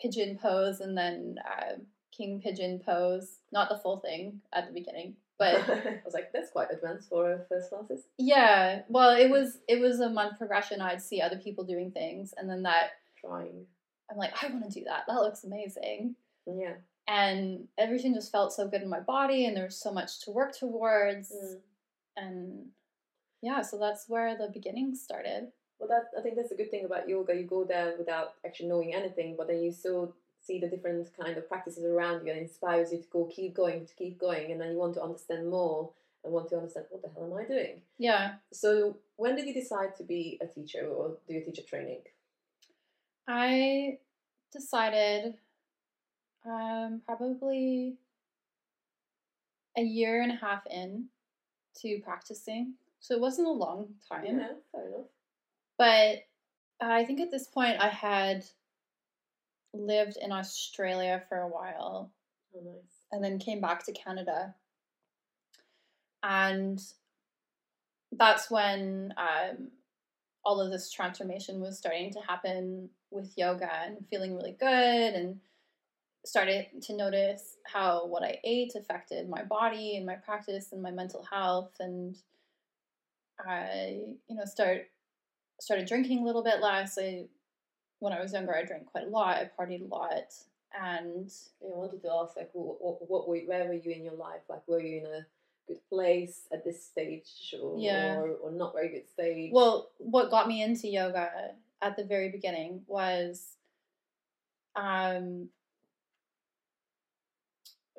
pigeon 0.00 0.38
pose, 0.40 0.80
and 0.80 0.96
then 0.96 1.36
uh, 1.44 1.74
king 2.16 2.40
pigeon 2.40 2.80
pose. 2.84 3.38
Not 3.52 3.68
the 3.68 3.78
full 3.78 3.98
thing 3.98 4.40
at 4.52 4.66
the 4.66 4.72
beginning, 4.72 5.14
but 5.38 5.54
I 5.70 6.00
was 6.04 6.14
like, 6.14 6.32
that's 6.32 6.50
quite 6.50 6.68
advanced 6.70 7.08
for 7.08 7.46
first 7.48 7.70
classes. 7.70 8.04
Yeah, 8.18 8.82
well, 8.88 9.16
it 9.16 9.30
was 9.30 9.58
it 9.68 9.80
was 9.80 10.00
a 10.00 10.10
month 10.10 10.38
progression. 10.38 10.80
I'd 10.80 11.02
see 11.02 11.20
other 11.20 11.38
people 11.38 11.64
doing 11.64 11.90
things, 11.90 12.34
and 12.36 12.48
then 12.48 12.62
that 12.64 12.90
trying. 13.20 13.66
I'm 14.10 14.16
like, 14.16 14.32
I 14.42 14.48
want 14.48 14.64
to 14.64 14.70
do 14.70 14.84
that. 14.86 15.04
That 15.06 15.20
looks 15.20 15.44
amazing. 15.44 16.16
Yeah. 16.46 16.74
And 17.06 17.68
everything 17.78 18.14
just 18.14 18.32
felt 18.32 18.52
so 18.52 18.68
good 18.68 18.82
in 18.82 18.88
my 18.88 19.00
body, 19.00 19.46
and 19.46 19.56
there 19.56 19.64
was 19.64 19.80
so 19.80 19.92
much 19.92 20.20
to 20.24 20.30
work 20.30 20.56
towards. 20.56 21.32
Mm. 21.32 21.60
And 22.16 22.66
yeah, 23.42 23.62
so 23.62 23.78
that's 23.78 24.08
where 24.08 24.36
the 24.36 24.50
beginning 24.52 24.94
started. 24.94 25.48
Well, 25.78 25.88
that 25.88 26.10
I 26.18 26.22
think 26.22 26.36
that's 26.36 26.52
a 26.52 26.56
good 26.56 26.70
thing 26.70 26.84
about 26.84 27.08
yoga. 27.08 27.34
You 27.34 27.44
go 27.44 27.64
there 27.64 27.94
without 27.98 28.34
actually 28.44 28.68
knowing 28.68 28.94
anything, 28.94 29.34
but 29.36 29.48
then 29.48 29.62
you 29.62 29.72
still 29.72 30.14
see 30.40 30.58
the 30.58 30.68
different 30.68 31.08
kind 31.18 31.36
of 31.36 31.48
practices 31.48 31.84
around 31.84 32.26
you 32.26 32.32
and 32.32 32.40
inspires 32.40 32.92
you 32.92 32.98
to 32.98 33.08
go 33.10 33.24
keep 33.24 33.54
going, 33.54 33.86
to 33.86 33.94
keep 33.94 34.18
going, 34.18 34.52
and 34.52 34.60
then 34.60 34.72
you 34.72 34.78
want 34.78 34.94
to 34.94 35.02
understand 35.02 35.48
more 35.48 35.90
and 36.22 36.32
want 36.32 36.48
to 36.50 36.56
understand 36.56 36.86
what 36.90 37.02
the 37.02 37.08
hell 37.08 37.30
am 37.30 37.38
I 37.38 37.44
doing? 37.44 37.80
Yeah. 37.98 38.34
So 38.52 38.98
when 39.16 39.36
did 39.36 39.46
you 39.46 39.54
decide 39.54 39.96
to 39.96 40.02
be 40.02 40.38
a 40.42 40.46
teacher 40.46 40.86
or 40.86 41.16
do 41.28 41.36
a 41.36 41.40
teacher 41.40 41.62
training? 41.62 42.00
I 43.28 43.98
decided 44.52 45.34
um, 46.44 47.02
probably 47.06 47.96
a 49.76 49.82
year 49.82 50.22
and 50.22 50.32
a 50.32 50.36
half 50.36 50.66
in 50.66 51.06
to 51.80 52.00
practicing. 52.00 52.74
So 53.00 53.14
it 53.14 53.20
wasn't 53.20 53.48
a 53.48 53.52
long 53.52 53.94
time. 54.08 54.24
Yeah, 54.26 54.48
fair 54.72 54.88
enough. 54.88 55.06
But 55.78 56.26
I 56.80 57.04
think 57.04 57.20
at 57.20 57.30
this 57.30 57.46
point 57.46 57.80
I 57.80 57.88
had 57.88 58.44
lived 59.72 60.16
in 60.20 60.32
Australia 60.32 61.22
for 61.28 61.38
a 61.38 61.48
while. 61.48 62.10
Oh, 62.54 62.60
nice. 62.62 63.04
And 63.12 63.22
then 63.22 63.38
came 63.38 63.60
back 63.60 63.84
to 63.86 63.92
Canada. 63.92 64.54
And 66.22 66.82
that's 68.12 68.50
when 68.50 69.14
um, 69.16 69.68
all 70.44 70.60
of 70.60 70.70
this 70.70 70.90
transformation 70.90 71.60
was 71.60 71.78
starting 71.78 72.12
to 72.12 72.20
happen 72.20 72.88
with 73.10 73.32
yoga 73.36 73.70
and 73.84 74.06
feeling 74.08 74.34
really 74.34 74.56
good 74.58 75.14
and 75.14 75.40
started 76.24 76.66
to 76.82 76.96
notice 76.96 77.56
how 77.64 78.06
what 78.06 78.22
I 78.22 78.38
ate 78.44 78.74
affected 78.74 79.28
my 79.28 79.42
body 79.42 79.96
and 79.96 80.06
my 80.06 80.16
practice 80.16 80.72
and 80.72 80.82
my 80.82 80.90
mental 80.90 81.24
health. 81.30 81.72
And 81.80 82.16
I 83.38 84.02
you 84.28 84.36
know 84.36 84.44
start 84.44 84.82
started 85.60 85.86
drinking 85.86 86.20
a 86.20 86.24
little 86.24 86.42
bit 86.42 86.60
less. 86.60 86.98
I 86.98 87.24
when 87.98 88.12
I 88.12 88.20
was 88.20 88.32
younger 88.32 88.54
I 88.54 88.64
drank 88.64 88.86
quite 88.86 89.06
a 89.06 89.10
lot. 89.10 89.36
I 89.36 89.50
partied 89.58 89.84
a 89.84 89.94
lot. 89.94 90.32
And 90.72 91.28
I 91.60 91.66
wanted 91.66 92.00
to 92.02 92.12
ask 92.12 92.36
like 92.36 92.50
what, 92.52 92.76
what, 92.80 93.10
what 93.10 93.28
were, 93.28 93.38
where 93.38 93.66
were 93.66 93.74
you 93.74 93.90
in 93.90 94.04
your 94.04 94.14
life? 94.14 94.42
Like 94.48 94.62
were 94.68 94.80
you 94.80 94.98
in 94.98 95.06
a 95.06 95.26
good 95.72 95.88
place 95.88 96.42
at 96.52 96.64
this 96.64 96.84
stage 96.84 97.54
or, 97.60 97.78
yeah. 97.78 98.16
or, 98.16 98.32
or 98.42 98.50
not 98.50 98.74
very 98.74 98.88
good 98.88 99.08
stage 99.08 99.50
well 99.52 99.90
what 99.98 100.30
got 100.30 100.48
me 100.48 100.62
into 100.62 100.88
yoga 100.88 101.30
at 101.82 101.96
the 101.96 102.04
very 102.04 102.30
beginning 102.30 102.82
was 102.86 103.56
um, 104.76 105.48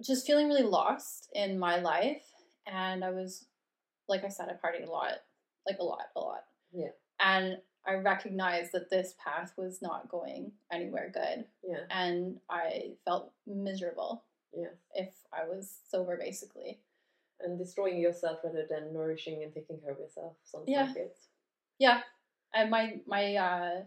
just 0.02 0.26
feeling 0.26 0.48
really 0.48 0.64
lost 0.64 1.30
in 1.34 1.60
my 1.60 1.80
life. 1.80 2.24
And 2.68 3.04
I 3.04 3.12
was, 3.12 3.46
like 4.08 4.24
I 4.24 4.30
said, 4.30 4.50
I 4.50 4.54
partied 4.54 4.88
a 4.88 4.92
lot, 4.92 5.14
like 5.68 5.78
a 5.80 5.84
lot, 5.84 6.08
a 6.16 6.20
lot. 6.20 6.44
Yeah. 6.72 6.90
And 7.20 7.58
I 7.86 7.96
recognized 7.96 8.72
that 8.74 8.90
this 8.90 9.16
path 9.24 9.54
was 9.58 9.82
not 9.82 10.10
going 10.10 10.52
anywhere 10.72 11.12
good. 11.14 11.46
Yeah. 11.68 11.82
And 11.90 12.40
I 12.50 12.92
felt 13.06 13.32
miserable. 13.48 14.24
Yeah. 14.56 14.68
If 14.94 15.10
I 15.34 15.48
was 15.48 15.80
sober, 15.90 16.18
basically. 16.18 16.80
And 17.44 17.58
destroying 17.58 18.00
yourself 18.00 18.40
rather 18.44 18.66
than 18.70 18.94
nourishing 18.94 19.44
and 19.44 19.54
taking 19.54 19.80
care 19.80 19.92
of 19.92 20.00
yourself. 20.00 20.34
Yeah. 20.66 20.88
like 20.88 20.98
it. 20.98 21.18
Yeah 21.80 22.02
and 22.54 22.70
my 22.70 23.00
my 23.08 23.36
uh 23.36 23.82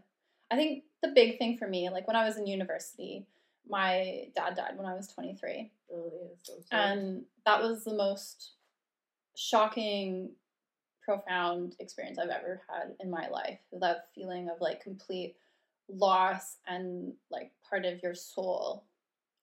I 0.50 0.56
think 0.56 0.84
the 1.02 1.08
big 1.08 1.38
thing 1.38 1.56
for 1.58 1.66
me, 1.66 1.88
like 1.90 2.06
when 2.06 2.16
I 2.16 2.24
was 2.24 2.36
in 2.36 2.46
university, 2.46 3.26
my 3.68 4.28
dad 4.36 4.56
died 4.56 4.76
when 4.76 4.86
I 4.86 4.94
was 4.94 5.08
23. 5.08 5.70
Oh, 5.92 6.30
and 6.70 7.24
that 7.46 7.60
was 7.60 7.84
the 7.84 7.94
most 7.94 8.52
shocking, 9.36 10.30
profound 11.02 11.76
experience 11.80 12.18
I've 12.18 12.28
ever 12.28 12.62
had 12.68 12.94
in 13.00 13.10
my 13.10 13.28
life. 13.28 13.58
That 13.72 14.08
feeling 14.14 14.48
of 14.48 14.60
like 14.60 14.82
complete 14.82 15.36
loss 15.88 16.58
and 16.66 17.14
like 17.30 17.50
part 17.68 17.84
of 17.84 18.02
your 18.02 18.14
soul 18.14 18.84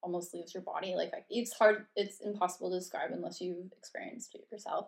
almost 0.01 0.33
leaves 0.33 0.53
your 0.53 0.63
body. 0.63 0.95
Like 0.95 1.11
it's 1.29 1.53
hard, 1.53 1.85
it's 1.95 2.19
impossible 2.21 2.71
to 2.71 2.79
describe 2.79 3.11
unless 3.11 3.41
you've 3.41 3.71
experienced 3.77 4.35
it 4.35 4.47
yourself. 4.51 4.87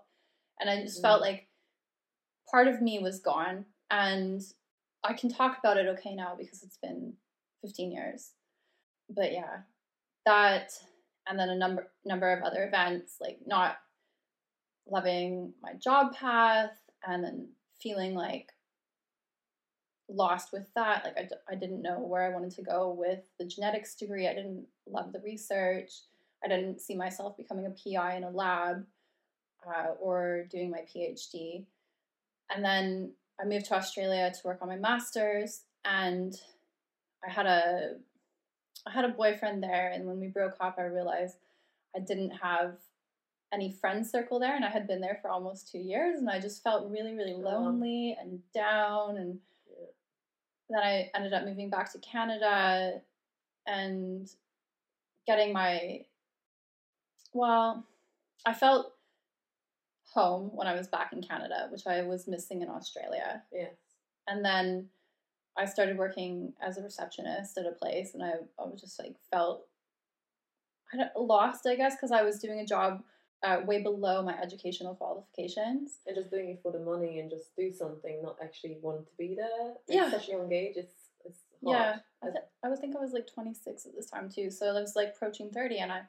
And 0.60 0.70
I 0.70 0.82
just 0.82 1.00
mm. 1.00 1.04
felt 1.04 1.22
like 1.22 1.48
part 2.50 2.68
of 2.68 2.82
me 2.82 3.00
was 3.00 3.20
gone 3.20 3.66
and 3.90 4.42
I 5.04 5.14
can 5.14 5.30
talk 5.30 5.58
about 5.60 5.78
it 5.78 5.88
okay 5.88 6.16
now 6.16 6.36
because 6.38 6.64
it's 6.64 6.78
been 6.78 7.14
15 7.62 7.92
years. 7.92 8.32
But 9.10 9.34
yeah, 9.34 9.62
that 10.26 10.72
and 11.28 11.40
then 11.40 11.50
a 11.50 11.56
number 11.56 11.88
number 12.06 12.32
of 12.32 12.44
other 12.44 12.66
events 12.66 13.16
like 13.22 13.40
not 13.46 13.78
loving 14.90 15.54
my 15.62 15.74
job 15.74 16.14
path 16.14 16.72
and 17.08 17.24
then 17.24 17.50
feeling 17.82 18.14
like 18.14 18.52
lost 20.10 20.52
with 20.52 20.66
that 20.76 21.06
like 21.06 21.18
I 21.18 21.24
d- 21.24 21.36
I 21.50 21.56
didn't 21.56 21.82
know 21.82 22.00
where 22.00 22.24
I 22.24 22.30
wanted 22.30 22.52
to 22.52 22.62
go 22.62 22.92
with 22.92 23.20
the 23.40 23.46
genetics 23.46 23.96
degree 23.96 24.28
I 24.28 24.34
didn't 24.34 24.66
love 24.86 25.14
the 25.14 25.22
research 25.22 25.92
I 26.44 26.48
didn't 26.48 26.82
see 26.82 26.96
myself 26.96 27.38
becoming 27.38 27.66
a 27.66 27.70
PI 27.70 28.18
in 28.18 28.24
a 28.26 28.30
lab 28.30 28.86
uh, 29.66 29.92
or 30.00 30.46
doing 30.50 30.70
my 30.70 30.82
PhD 30.82 31.66
and 32.54 32.64
then 32.64 33.14
I 33.40 33.46
moved 33.46 33.66
to 33.68 33.76
Australia 33.76 34.32
to 34.32 34.48
work 34.48 34.60
on 34.62 34.68
my 34.68 34.76
masters, 34.76 35.62
and 35.86 36.34
I 37.26 37.32
had 37.32 37.46
a 37.46 37.96
I 38.86 38.92
had 38.92 39.06
a 39.06 39.10
boyfriend 39.10 39.64
there, 39.64 39.92
and 39.94 40.06
when 40.06 40.20
we 40.20 40.28
broke 40.28 40.56
up, 40.60 40.76
I 40.78 40.84
realized 40.84 41.38
I 41.96 42.00
didn't 42.00 42.32
have 42.32 42.76
any 43.54 43.72
friend 43.72 44.06
circle 44.06 44.40
there, 44.40 44.56
and 44.56 44.66
I 44.66 44.70
had 44.70 44.88
been 44.88 45.02
there 45.02 45.20
for 45.22 45.30
almost 45.30 45.72
two 45.72 45.80
years, 45.80 46.20
and 46.20 46.30
I 46.30 46.40
just 46.40 46.64
felt 46.64 46.90
really, 46.90 47.14
really 47.14 47.34
lonely 47.36 48.18
and 48.20 48.40
down, 48.54 49.18
and. 49.18 49.40
Then 50.74 50.84
I 50.84 51.10
ended 51.16 51.34
up 51.34 51.46
moving 51.46 51.70
back 51.70 51.92
to 51.92 52.00
Canada 52.00 53.02
and 53.68 54.30
getting 55.26 55.54
my 55.54 56.06
well, 57.34 57.86
I 58.46 58.54
felt 58.54 58.94
home 60.14 60.52
when 60.54 60.68
I 60.68 60.76
was 60.76 60.88
back 60.88 61.14
in 61.14 61.22
Canada, 61.22 61.68
which 61.72 61.88
I 61.88 62.04
was 62.04 62.28
missing 62.28 62.62
in 62.62 62.70
Australia. 62.70 63.42
Yes. 63.52 63.74
And 64.28 64.46
then 64.46 64.90
I 65.58 65.66
started 65.66 65.98
working 65.98 66.54
as 66.62 66.78
a 66.78 66.84
receptionist 66.84 67.58
at 67.58 67.66
a 67.66 67.72
place, 67.72 68.14
and 68.14 68.24
I, 68.24 68.34
I 68.60 68.66
was 68.66 68.80
just 68.80 69.00
like 69.00 69.16
felt 69.32 69.66
I 70.94 71.08
lost, 71.18 71.66
I 71.66 71.76
guess, 71.76 71.96
because 71.96 72.12
I 72.12 72.22
was 72.22 72.40
doing 72.40 72.60
a 72.60 72.66
job 72.66 73.04
uh, 73.44 73.60
way 73.66 73.82
below 73.82 74.22
my 74.24 74.40
educational 74.40 74.96
qualifications. 74.96 76.00
And 76.08 76.16
just 76.16 76.32
doing 76.32 76.50
it 76.50 76.62
for 76.64 76.72
the 76.72 76.80
money 76.80 77.20
and 77.20 77.30
just 77.30 77.56
do 77.56 77.72
something, 77.72 78.22
not 78.22 78.38
actually 78.42 78.78
want 78.82 79.06
to 79.06 79.12
be 79.18 79.36
there. 79.36 79.74
Yeah. 79.88 80.06
At 80.06 80.12
such 80.12 80.30
a 80.30 80.32
young 80.32 80.52
age, 80.52 80.74
it's, 80.78 80.96
it's 81.26 81.40
hard. 81.64 81.78
Yeah. 81.78 81.96
I, 82.24 82.32
th- 82.32 82.46
I 82.64 82.70
was 82.70 82.80
think 82.80 82.96
I 82.96 83.00
was 83.00 83.12
like 83.12 83.28
26 83.28 83.86
at 83.86 83.96
this 83.96 84.10
time 84.10 84.30
too, 84.30 84.50
so 84.50 84.68
I 84.68 84.80
was 84.80 84.96
like 84.96 85.14
approaching 85.16 85.50
30, 85.52 85.80
and 85.80 85.92
I 85.92 86.04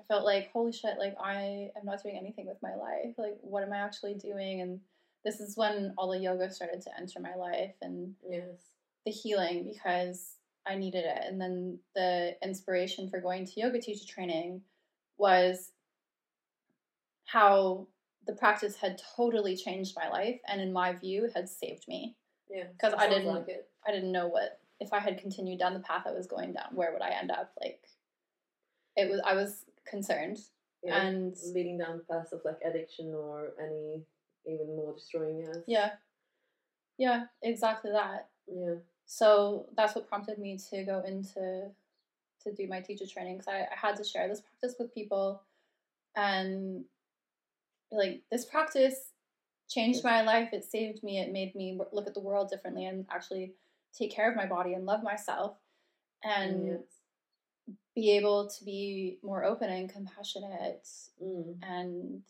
I 0.00 0.04
felt 0.04 0.24
like, 0.24 0.50
holy 0.52 0.72
shit, 0.72 0.98
like 0.98 1.16
I 1.20 1.70
am 1.76 1.84
not 1.84 2.02
doing 2.02 2.16
anything 2.16 2.46
with 2.46 2.62
my 2.62 2.74
life. 2.74 3.14
Like, 3.18 3.38
what 3.40 3.64
am 3.64 3.72
I 3.72 3.78
actually 3.78 4.14
doing? 4.14 4.60
And 4.60 4.80
this 5.24 5.40
is 5.40 5.56
when 5.56 5.94
all 5.98 6.10
the 6.10 6.18
yoga 6.18 6.50
started 6.50 6.80
to 6.82 6.90
enter 6.98 7.20
my 7.20 7.34
life 7.34 7.74
and 7.82 8.14
yes. 8.28 8.44
the 9.04 9.12
healing 9.12 9.64
because 9.64 10.36
I 10.66 10.76
needed 10.76 11.04
it. 11.04 11.22
And 11.26 11.40
then 11.40 11.78
the 11.94 12.36
inspiration 12.42 13.10
for 13.10 13.20
going 13.20 13.44
to 13.46 13.60
yoga 13.60 13.80
teacher 13.80 14.06
training 14.06 14.62
was 15.16 15.72
how 17.28 17.86
the 18.26 18.32
practice 18.32 18.74
had 18.76 19.00
totally 19.16 19.54
changed 19.54 19.94
my 19.94 20.08
life 20.08 20.40
and 20.48 20.60
in 20.60 20.72
my 20.72 20.94
view 20.94 21.28
had 21.34 21.48
saved 21.48 21.86
me 21.86 22.16
Yeah, 22.50 22.64
because 22.72 22.94
I 22.96 23.06
didn't 23.08 23.26
like 23.26 23.48
it. 23.48 23.68
I 23.86 23.92
didn't 23.92 24.12
know 24.12 24.28
what 24.28 24.60
if 24.80 24.92
I 24.92 24.98
had 24.98 25.18
continued 25.18 25.58
down 25.58 25.74
the 25.74 25.80
path 25.80 26.04
I 26.06 26.12
was 26.12 26.26
going 26.26 26.52
down, 26.54 26.68
where 26.72 26.92
would 26.92 27.02
I 27.02 27.10
end 27.10 27.30
up? 27.30 27.52
Like, 27.60 27.82
it 28.96 29.10
was 29.10 29.20
I 29.26 29.34
was 29.34 29.64
concerned, 29.86 30.38
Yeah, 30.82 31.06
and 31.06 31.34
leading 31.54 31.78
down 31.78 31.98
the 31.98 32.14
path 32.14 32.32
of 32.32 32.40
like 32.44 32.58
addiction 32.64 33.12
or 33.14 33.52
any 33.60 34.04
even 34.46 34.74
more 34.76 34.94
destroying 34.94 35.46
us. 35.48 35.58
yeah, 35.66 35.92
yeah, 36.96 37.24
exactly 37.42 37.90
that. 37.92 38.28
Yeah. 38.46 38.76
So 39.06 39.66
that's 39.76 39.94
what 39.94 40.08
prompted 40.08 40.38
me 40.38 40.58
to 40.70 40.84
go 40.84 41.02
into 41.06 41.70
to 42.44 42.52
do 42.54 42.68
my 42.68 42.80
teacher 42.80 43.06
training 43.06 43.38
because 43.38 43.48
I, 43.48 43.60
I 43.60 43.76
had 43.76 43.96
to 43.96 44.04
share 44.04 44.28
this 44.28 44.40
practice 44.40 44.76
with 44.78 44.94
people, 44.94 45.42
and 46.16 46.84
like 47.90 48.22
this 48.30 48.44
practice 48.44 49.12
changed 49.68 50.04
my 50.04 50.22
life. 50.22 50.50
It 50.52 50.64
saved 50.64 51.02
me. 51.02 51.18
It 51.18 51.32
made 51.32 51.54
me 51.54 51.78
look 51.92 52.06
at 52.06 52.14
the 52.14 52.20
world 52.20 52.50
differently 52.50 52.86
and 52.86 53.06
actually 53.10 53.54
take 53.96 54.10
care 54.12 54.30
of 54.30 54.36
my 54.36 54.46
body 54.46 54.74
and 54.74 54.86
love 54.86 55.02
myself, 55.02 55.56
and 56.22 56.66
Yes. 56.66 56.80
be 57.94 58.10
able 58.12 58.48
to 58.48 58.64
be 58.64 59.18
more 59.22 59.44
open 59.44 59.70
and 59.70 59.88
compassionate. 59.92 60.86
Mm. 61.22 61.56
And 61.62 62.22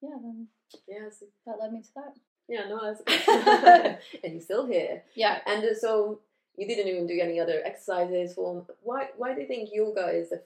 yeah, 0.00 0.16
then 0.22 0.48
Yes. 0.86 1.22
that 1.46 1.58
led 1.58 1.72
me 1.72 1.82
to 1.82 1.94
that. 1.94 2.14
Yeah. 2.48 2.68
No, 2.68 2.80
that's 2.82 3.02
and 4.24 4.32
you're 4.34 4.42
still 4.42 4.66
here. 4.66 5.04
Yeah. 5.14 5.40
And 5.46 5.64
uh, 5.64 5.74
so 5.74 6.20
you 6.56 6.66
didn't 6.66 6.88
even 6.88 7.06
do 7.06 7.18
any 7.20 7.40
other 7.40 7.62
exercises. 7.64 8.34
For 8.34 8.64
why? 8.82 9.08
Why 9.16 9.34
do 9.34 9.40
you 9.40 9.46
think 9.46 9.70
yoga 9.72 10.08
is 10.08 10.30
the 10.30 10.42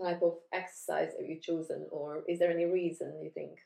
type 0.00 0.22
of 0.22 0.38
exercise 0.52 1.12
that 1.18 1.28
you've 1.28 1.42
chosen, 1.42 1.86
or 1.90 2.22
is 2.28 2.38
there 2.38 2.50
any 2.50 2.64
reason 2.66 3.20
you 3.22 3.30
think? 3.30 3.58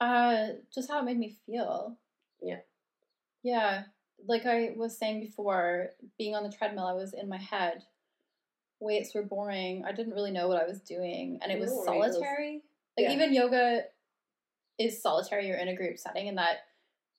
Uh, 0.00 0.48
just 0.74 0.88
how 0.90 1.00
it 1.00 1.04
made 1.04 1.18
me 1.18 1.36
feel. 1.46 1.96
Yeah. 2.42 2.60
Yeah. 3.42 3.84
Like 4.26 4.46
I 4.46 4.72
was 4.76 4.96
saying 4.98 5.20
before, 5.20 5.90
being 6.18 6.34
on 6.34 6.42
the 6.42 6.52
treadmill, 6.52 6.86
I 6.86 6.92
was 6.92 7.12
in 7.12 7.28
my 7.28 7.38
head. 7.38 7.82
Weights 8.80 9.14
were 9.14 9.22
boring. 9.22 9.84
I 9.86 9.92
didn't 9.92 10.14
really 10.14 10.30
know 10.30 10.48
what 10.48 10.62
I 10.62 10.66
was 10.66 10.80
doing, 10.80 11.38
and 11.42 11.52
it 11.52 11.58
was 11.60 11.70
No, 11.70 11.84
right, 11.84 12.08
it 12.08 12.12
solitary. 12.14 12.62
Like 12.96 13.08
Yeah. 13.08 13.12
even 13.12 13.34
yoga 13.34 13.84
is 14.78 15.02
solitary. 15.02 15.46
You're 15.46 15.58
in 15.58 15.68
a 15.68 15.76
group 15.76 15.98
setting, 15.98 16.28
and 16.28 16.38
that 16.38 16.66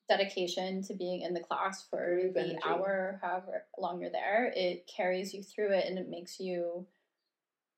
dedication 0.10 0.82
to 0.84 0.94
being 0.94 1.22
in 1.22 1.34
the 1.34 1.40
class 1.40 1.88
for 1.88 2.20
Group 2.20 2.34
the 2.34 2.42
energy. 2.42 2.60
hour, 2.66 3.20
however 3.22 3.66
long 3.78 4.02
you're 4.02 4.10
there, 4.10 4.52
it 4.56 4.88
carries 4.88 5.34
you 5.34 5.44
through 5.44 5.72
it, 5.72 5.86
and 5.88 5.98
it 6.00 6.10
makes 6.10 6.40
you, 6.40 6.86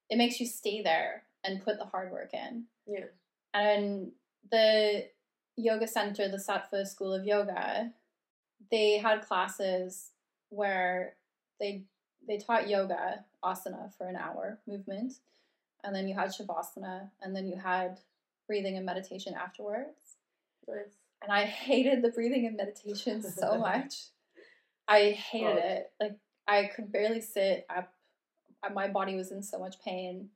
it 0.09 0.17
makes 0.17 0.39
you 0.39 0.45
stay 0.47 0.81
there 0.81 1.23
and 1.43 1.63
put 1.63 1.77
the 1.77 1.85
hard 1.85 2.11
work 2.11 2.33
in. 2.33 2.65
Yeah. 2.87 3.05
And 3.53 4.13
the 4.51 5.07
yoga 5.55 5.87
center, 5.87 6.27
the 6.27 6.37
Sattva 6.37 6.85
School 6.85 7.13
of 7.13 7.25
Yoga, 7.25 7.91
they 8.71 8.97
had 8.97 9.21
classes 9.21 10.11
where 10.49 11.15
they 11.59 11.83
they 12.27 12.37
taught 12.37 12.69
yoga 12.69 13.25
asana 13.43 13.93
for 13.97 14.07
an 14.07 14.15
hour 14.15 14.59
movement, 14.67 15.13
and 15.83 15.95
then 15.95 16.07
you 16.07 16.15
had 16.15 16.29
shavasana, 16.29 17.09
and 17.21 17.35
then 17.35 17.47
you 17.47 17.57
had 17.57 17.99
breathing 18.47 18.77
and 18.77 18.85
meditation 18.85 19.33
afterwards. 19.33 20.17
Nice. 20.67 20.97
And 21.21 21.31
I 21.31 21.43
hated 21.65 22.01
the 22.01 22.09
breathing 22.09 22.45
and 22.45 22.57
meditation 22.57 23.21
so 23.21 23.57
much. 23.59 23.95
I 24.87 25.11
hated 25.11 25.55
God. 25.55 25.65
it. 25.65 25.91
Like 25.99 26.17
I 26.47 26.69
could 26.75 26.91
barely 26.91 27.21
sit 27.21 27.65
up. 27.75 27.93
My 28.73 28.87
body 28.87 29.15
was 29.15 29.31
in 29.31 29.43
so 29.43 29.59
much 29.59 29.75
pain 29.83 30.29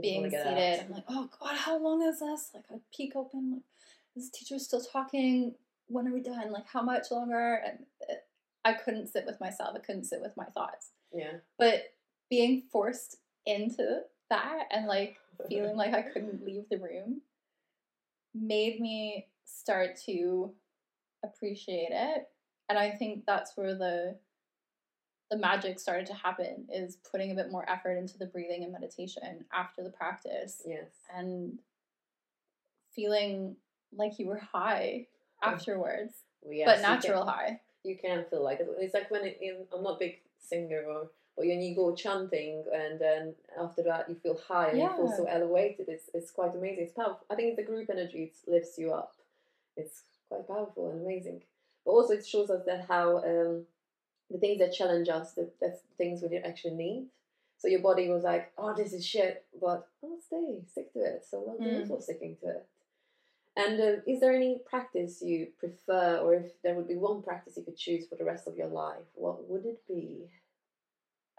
being 0.00 0.24
seated. 0.24 0.44
out. 0.44 0.84
I'm 0.86 0.92
like, 0.92 1.04
oh 1.08 1.28
god, 1.40 1.56
how 1.56 1.78
long 1.78 2.02
is 2.02 2.20
this? 2.20 2.50
Like 2.54 2.64
I 2.70 2.76
peek 2.94 3.14
open, 3.16 3.52
like 3.52 3.62
this 4.16 4.30
teacher's 4.30 4.64
still 4.64 4.80
talking. 4.80 5.54
When 5.86 6.08
are 6.08 6.12
we 6.12 6.20
done? 6.20 6.52
Like 6.52 6.68
how 6.72 6.82
much 6.82 7.10
longer? 7.10 7.60
And 7.64 7.80
it, 8.08 8.24
I 8.64 8.72
couldn't 8.72 9.08
sit 9.08 9.24
with 9.26 9.40
myself. 9.40 9.76
I 9.76 9.80
couldn't 9.80 10.04
sit 10.04 10.20
with 10.20 10.36
my 10.36 10.46
thoughts. 10.46 10.90
Yeah. 11.12 11.38
But 11.58 11.82
being 12.30 12.62
forced 12.72 13.18
into 13.46 14.00
that 14.30 14.64
and 14.70 14.86
like 14.86 15.16
feeling 15.48 15.76
like 15.76 15.94
I 15.94 16.02
couldn't 16.02 16.44
leave 16.44 16.64
the 16.70 16.78
room 16.78 17.20
made 18.34 18.80
me 18.80 19.26
start 19.44 19.96
to 20.06 20.52
appreciate 21.24 21.90
it. 21.90 22.28
And 22.68 22.78
I 22.78 22.90
think 22.90 23.24
that's 23.26 23.52
where 23.56 23.74
the 23.74 24.16
the 25.30 25.38
magic 25.38 25.80
started 25.80 26.06
to 26.06 26.14
happen 26.14 26.66
is 26.72 26.96
putting 27.10 27.30
a 27.30 27.34
bit 27.34 27.50
more 27.50 27.68
effort 27.68 27.96
into 27.96 28.18
the 28.18 28.26
breathing 28.26 28.62
and 28.62 28.72
meditation 28.72 29.44
after 29.52 29.82
the 29.82 29.90
practice 29.90 30.62
Yes. 30.66 30.86
and 31.14 31.58
feeling 32.94 33.56
like 33.96 34.18
you 34.18 34.26
were 34.26 34.38
high 34.38 35.06
afterwards, 35.42 36.14
Well, 36.42 36.52
yes, 36.54 36.66
but 36.66 36.76
you 36.78 36.82
can- 36.84 36.92
natural 36.94 37.24
high. 37.26 37.60
you 37.82 37.96
can 37.96 38.24
feel 38.30 38.42
like 38.42 38.60
it. 38.60 38.68
It's 38.78 38.94
like 38.94 39.10
when 39.10 39.24
it, 39.24 39.38
I'm 39.74 39.82
not 39.82 39.96
a 39.96 39.98
big 39.98 40.20
singer 40.38 40.84
or 40.86 41.10
but 41.36 41.46
when 41.46 41.60
you 41.60 41.74
go 41.74 41.92
chanting 41.96 42.64
and 42.72 43.00
then 43.00 43.34
after 43.60 43.82
that 43.82 44.08
you 44.08 44.14
feel 44.14 44.38
high 44.38 44.68
and 44.68 44.78
you 44.78 44.88
feel 44.94 45.10
so 45.16 45.24
elevated. 45.24 45.88
It's 45.88 46.08
it's 46.14 46.30
quite 46.30 46.54
amazing. 46.54 46.84
It's 46.84 46.92
powerful. 46.92 47.26
I 47.28 47.34
think 47.34 47.56
the 47.56 47.64
group 47.64 47.90
energy 47.90 48.24
it 48.32 48.50
lifts 48.50 48.78
you 48.78 48.92
up. 48.92 49.14
It's 49.76 50.02
quite 50.28 50.46
powerful 50.46 50.90
and 50.90 51.02
amazing. 51.04 51.42
But 51.84 51.90
also 51.92 52.14
it 52.14 52.24
shows 52.26 52.50
us 52.50 52.62
that 52.66 52.86
how 52.88 53.18
um, 53.18 53.64
the 54.30 54.38
things 54.38 54.58
that 54.60 54.72
challenge 54.72 55.08
us, 55.08 55.32
the, 55.32 55.50
the 55.60 55.78
things 55.98 56.22
we 56.22 56.28
do 56.28 56.36
actually 56.44 56.74
need. 56.74 57.08
So 57.58 57.68
your 57.68 57.80
body 57.80 58.08
was 58.08 58.24
like, 58.24 58.52
oh, 58.58 58.74
this 58.74 58.92
is 58.92 59.06
shit, 59.06 59.44
but 59.60 59.86
oh, 60.02 60.16
stay, 60.26 60.62
stick 60.70 60.92
to 60.94 61.00
it. 61.00 61.24
So 61.28 61.42
well 61.46 61.58
done 61.58 61.82
Mm. 61.84 61.88
for 61.88 62.00
sticking 62.00 62.36
to 62.42 62.48
it. 62.48 62.66
And 63.56 63.80
uh, 63.80 64.00
is 64.06 64.18
there 64.20 64.34
any 64.34 64.60
practice 64.68 65.22
you 65.22 65.48
prefer, 65.58 66.18
or 66.18 66.34
if 66.34 66.60
there 66.62 66.74
would 66.74 66.88
be 66.88 66.96
one 66.96 67.22
practice 67.22 67.56
you 67.56 67.62
could 67.62 67.76
choose 67.76 68.06
for 68.08 68.16
the 68.16 68.24
rest 68.24 68.48
of 68.48 68.56
your 68.56 68.66
life, 68.66 69.06
what 69.14 69.48
would 69.48 69.64
it 69.64 69.80
be? 69.86 70.26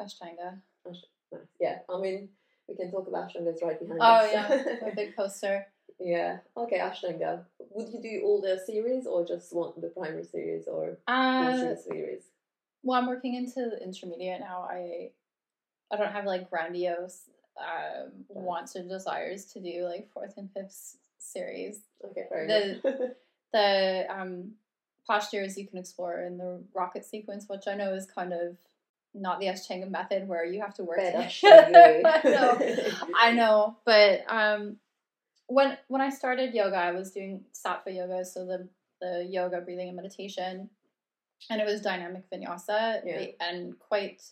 Ashtanga. 0.02 0.60
Nice. 0.86 1.02
Yeah, 1.60 1.80
I 1.90 2.00
mean, 2.00 2.30
we 2.68 2.76
can 2.76 2.92
talk 2.92 3.08
about 3.08 3.30
Ashtanga, 3.30 3.48
it's 3.48 3.62
right 3.64 3.80
behind 3.80 4.02
us. 4.02 4.08
Oh 4.24 4.26
us. 4.26 4.32
yeah, 4.32 4.88
a 4.88 4.96
big 4.96 5.16
poster. 5.16 5.66
yeah, 6.00 6.38
okay, 6.56 6.80
Ashtanga. 6.80 7.44
Would 7.72 7.90
you 7.94 8.02
do 8.02 8.22
all 8.24 8.42
the 8.42 8.60
series, 8.66 9.06
or 9.06 9.26
just 9.26 9.54
one, 9.54 9.74
the 9.78 9.88
primary 9.90 10.24
series, 10.24 10.68
or 10.68 10.98
Uh, 11.08 11.76
series? 11.76 12.24
Well, 12.86 12.98
I'm 13.00 13.08
working 13.08 13.36
into 13.36 13.70
the 13.70 13.84
intermediate 13.84 14.40
now. 14.40 14.66
I 14.70 15.12
I 15.92 15.98
don't 15.98 16.12
have 16.14 16.26
like 16.26 16.50
grandiose 16.50 17.30
um, 17.60 18.26
Yeah. 18.30 18.42
wants 18.42 18.76
or 18.76 18.84
desires 18.84 19.46
to 19.54 19.60
do 19.60 19.84
like 19.86 20.10
fourth 20.12 20.38
and 20.38 20.52
fifth 20.52 20.98
series. 21.18 21.80
Okay, 22.04 22.26
The- 22.32 23.16
The 23.54 24.06
um, 24.10 24.56
postures 25.08 25.58
you 25.58 25.66
can 25.66 25.78
explore 25.78 26.24
in 26.24 26.38
the 26.38 26.62
rocket 26.74 27.06
sequence, 27.06 27.48
which 27.48 27.68
I 27.68 27.76
know 27.76 27.94
is 27.94 28.06
kind 28.06 28.34
of 28.34 28.58
not 29.14 29.40
the 29.40 29.46
Ashtanga 29.46 29.90
method 29.90 30.28
where 30.28 30.44
you 30.44 30.60
have 30.60 30.74
to 30.74 30.84
work. 30.84 31.00
I 31.00 31.70
know. 31.70 32.12
I 33.16 33.32
know, 33.32 33.78
but 33.86 34.26
um, 34.28 34.76
when 35.48 35.78
when 35.88 36.02
I 36.02 36.10
started 36.10 36.54
yoga, 36.54 36.76
I 36.76 36.92
was 36.92 37.12
doing 37.12 37.46
sattva 37.54 37.96
yoga, 37.96 38.26
so 38.26 38.46
the 38.46 38.68
the 39.00 39.26
yoga, 39.30 39.62
breathing, 39.62 39.88
and 39.88 39.96
meditation, 39.96 40.70
and 41.50 41.62
it 41.62 41.66
was 41.66 41.82
dynamic 41.82 42.30
vinyasa, 42.30 43.02
Yeah. 43.06 43.26
and 43.40 43.78
quite 43.80 44.24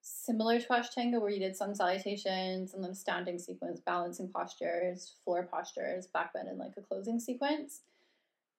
similar 0.00 0.58
to 0.60 0.66
Ashtanga, 0.68 1.20
where 1.20 1.30
you 1.30 1.38
did 1.38 1.56
sun 1.56 1.74
salutations 1.74 2.74
and 2.74 2.82
then 2.82 2.94
standing 2.94 3.38
sequence, 3.38 3.80
balancing 3.80 4.28
postures, 4.28 5.14
floor 5.24 5.44
postures, 5.46 6.06
back 6.08 6.32
bend, 6.32 6.48
and 6.48 6.58
like 6.58 6.76
a 6.76 6.80
closing 6.82 7.20
sequence. 7.20 7.82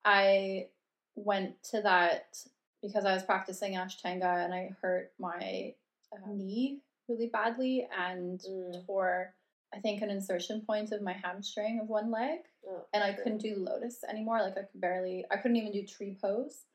I 0.06 0.68
went 1.16 1.62
to 1.66 1.82
that 1.82 2.38
because 2.82 3.06
I 3.06 3.14
was 3.14 3.24
practicing 3.24 3.74
Ashtanga 3.74 4.44
and 4.46 4.54
I 4.54 4.76
hurt 4.82 5.12
my 5.20 5.74
uh, 6.14 6.30
knee 6.32 6.80
really 7.08 7.28
badly 7.28 7.88
and 7.98 8.40
Mm. 8.40 8.86
tore, 8.86 9.34
I 9.74 9.80
think, 9.80 10.02
an 10.02 10.10
insertion 10.10 10.62
point 10.62 10.92
of 10.92 11.02
my 11.02 11.14
hamstring 11.14 11.80
of 11.80 11.90
one 11.90 12.12
leg. 12.12 12.40
Oh, 12.68 12.86
And 12.94 13.04
I 13.04 13.14
shit. 13.14 13.24
couldn't 13.24 13.38
do 13.40 13.56
lotus 13.56 14.04
anymore. 14.06 14.42
Like, 14.42 14.58
I 14.58 14.64
could 14.64 14.80
barely, 14.80 15.26
I 15.32 15.38
couldn't 15.38 15.58
even 15.58 15.72
do 15.74 15.86
tree 15.86 16.18
pose. 16.22 16.66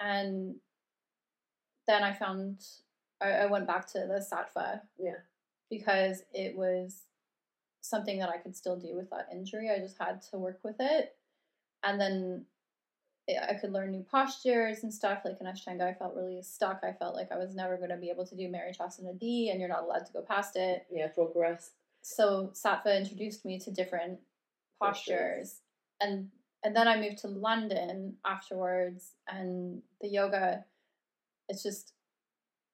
And 0.00 0.56
then 1.86 2.02
I 2.02 2.12
found, 2.12 2.64
I, 3.20 3.30
I 3.30 3.46
went 3.46 3.66
back 3.66 3.86
to 3.92 3.98
the 4.00 4.24
sattva 4.24 4.80
Yeah. 4.98 5.16
because 5.68 6.22
it 6.32 6.56
was 6.56 7.02
something 7.82 8.18
that 8.18 8.28
I 8.30 8.38
could 8.38 8.56
still 8.56 8.76
do 8.76 8.94
with 8.96 9.10
that 9.10 9.28
injury. 9.32 9.70
I 9.70 9.78
just 9.78 9.98
had 9.98 10.22
to 10.30 10.38
work 10.38 10.60
with 10.62 10.76
it. 10.80 11.16
And 11.82 12.00
then 12.00 12.44
it, 13.26 13.38
I 13.48 13.54
could 13.54 13.72
learn 13.72 13.90
new 13.90 14.02
postures 14.02 14.82
and 14.82 14.92
stuff. 14.92 15.20
Like 15.24 15.38
in 15.40 15.46
Ashtanga, 15.46 15.82
I 15.82 15.94
felt 15.94 16.14
really 16.14 16.42
stuck. 16.42 16.80
I 16.82 16.92
felt 16.92 17.14
like 17.14 17.32
I 17.32 17.38
was 17.38 17.54
never 17.54 17.76
going 17.76 17.90
to 17.90 17.96
be 17.96 18.10
able 18.10 18.26
to 18.26 18.36
do 18.36 18.48
Marichyasana 18.48 19.18
D, 19.18 19.50
and 19.50 19.60
you're 19.60 19.68
not 19.68 19.82
allowed 19.84 20.06
to 20.06 20.12
go 20.12 20.22
past 20.22 20.56
it. 20.56 20.86
Yeah, 20.90 21.08
progress. 21.08 21.70
So 22.02 22.52
Sattva 22.54 22.96
introduced 22.98 23.44
me 23.44 23.58
to 23.60 23.70
different 23.70 24.18
Postures. 24.80 25.06
postures. 25.08 25.60
And 26.00 26.28
and 26.64 26.74
then 26.74 26.88
I 26.88 27.00
moved 27.00 27.18
to 27.18 27.28
London 27.28 28.16
afterwards 28.24 29.12
and 29.28 29.82
the 30.00 30.08
yoga 30.08 30.64
it's 31.48 31.62
just 31.62 31.92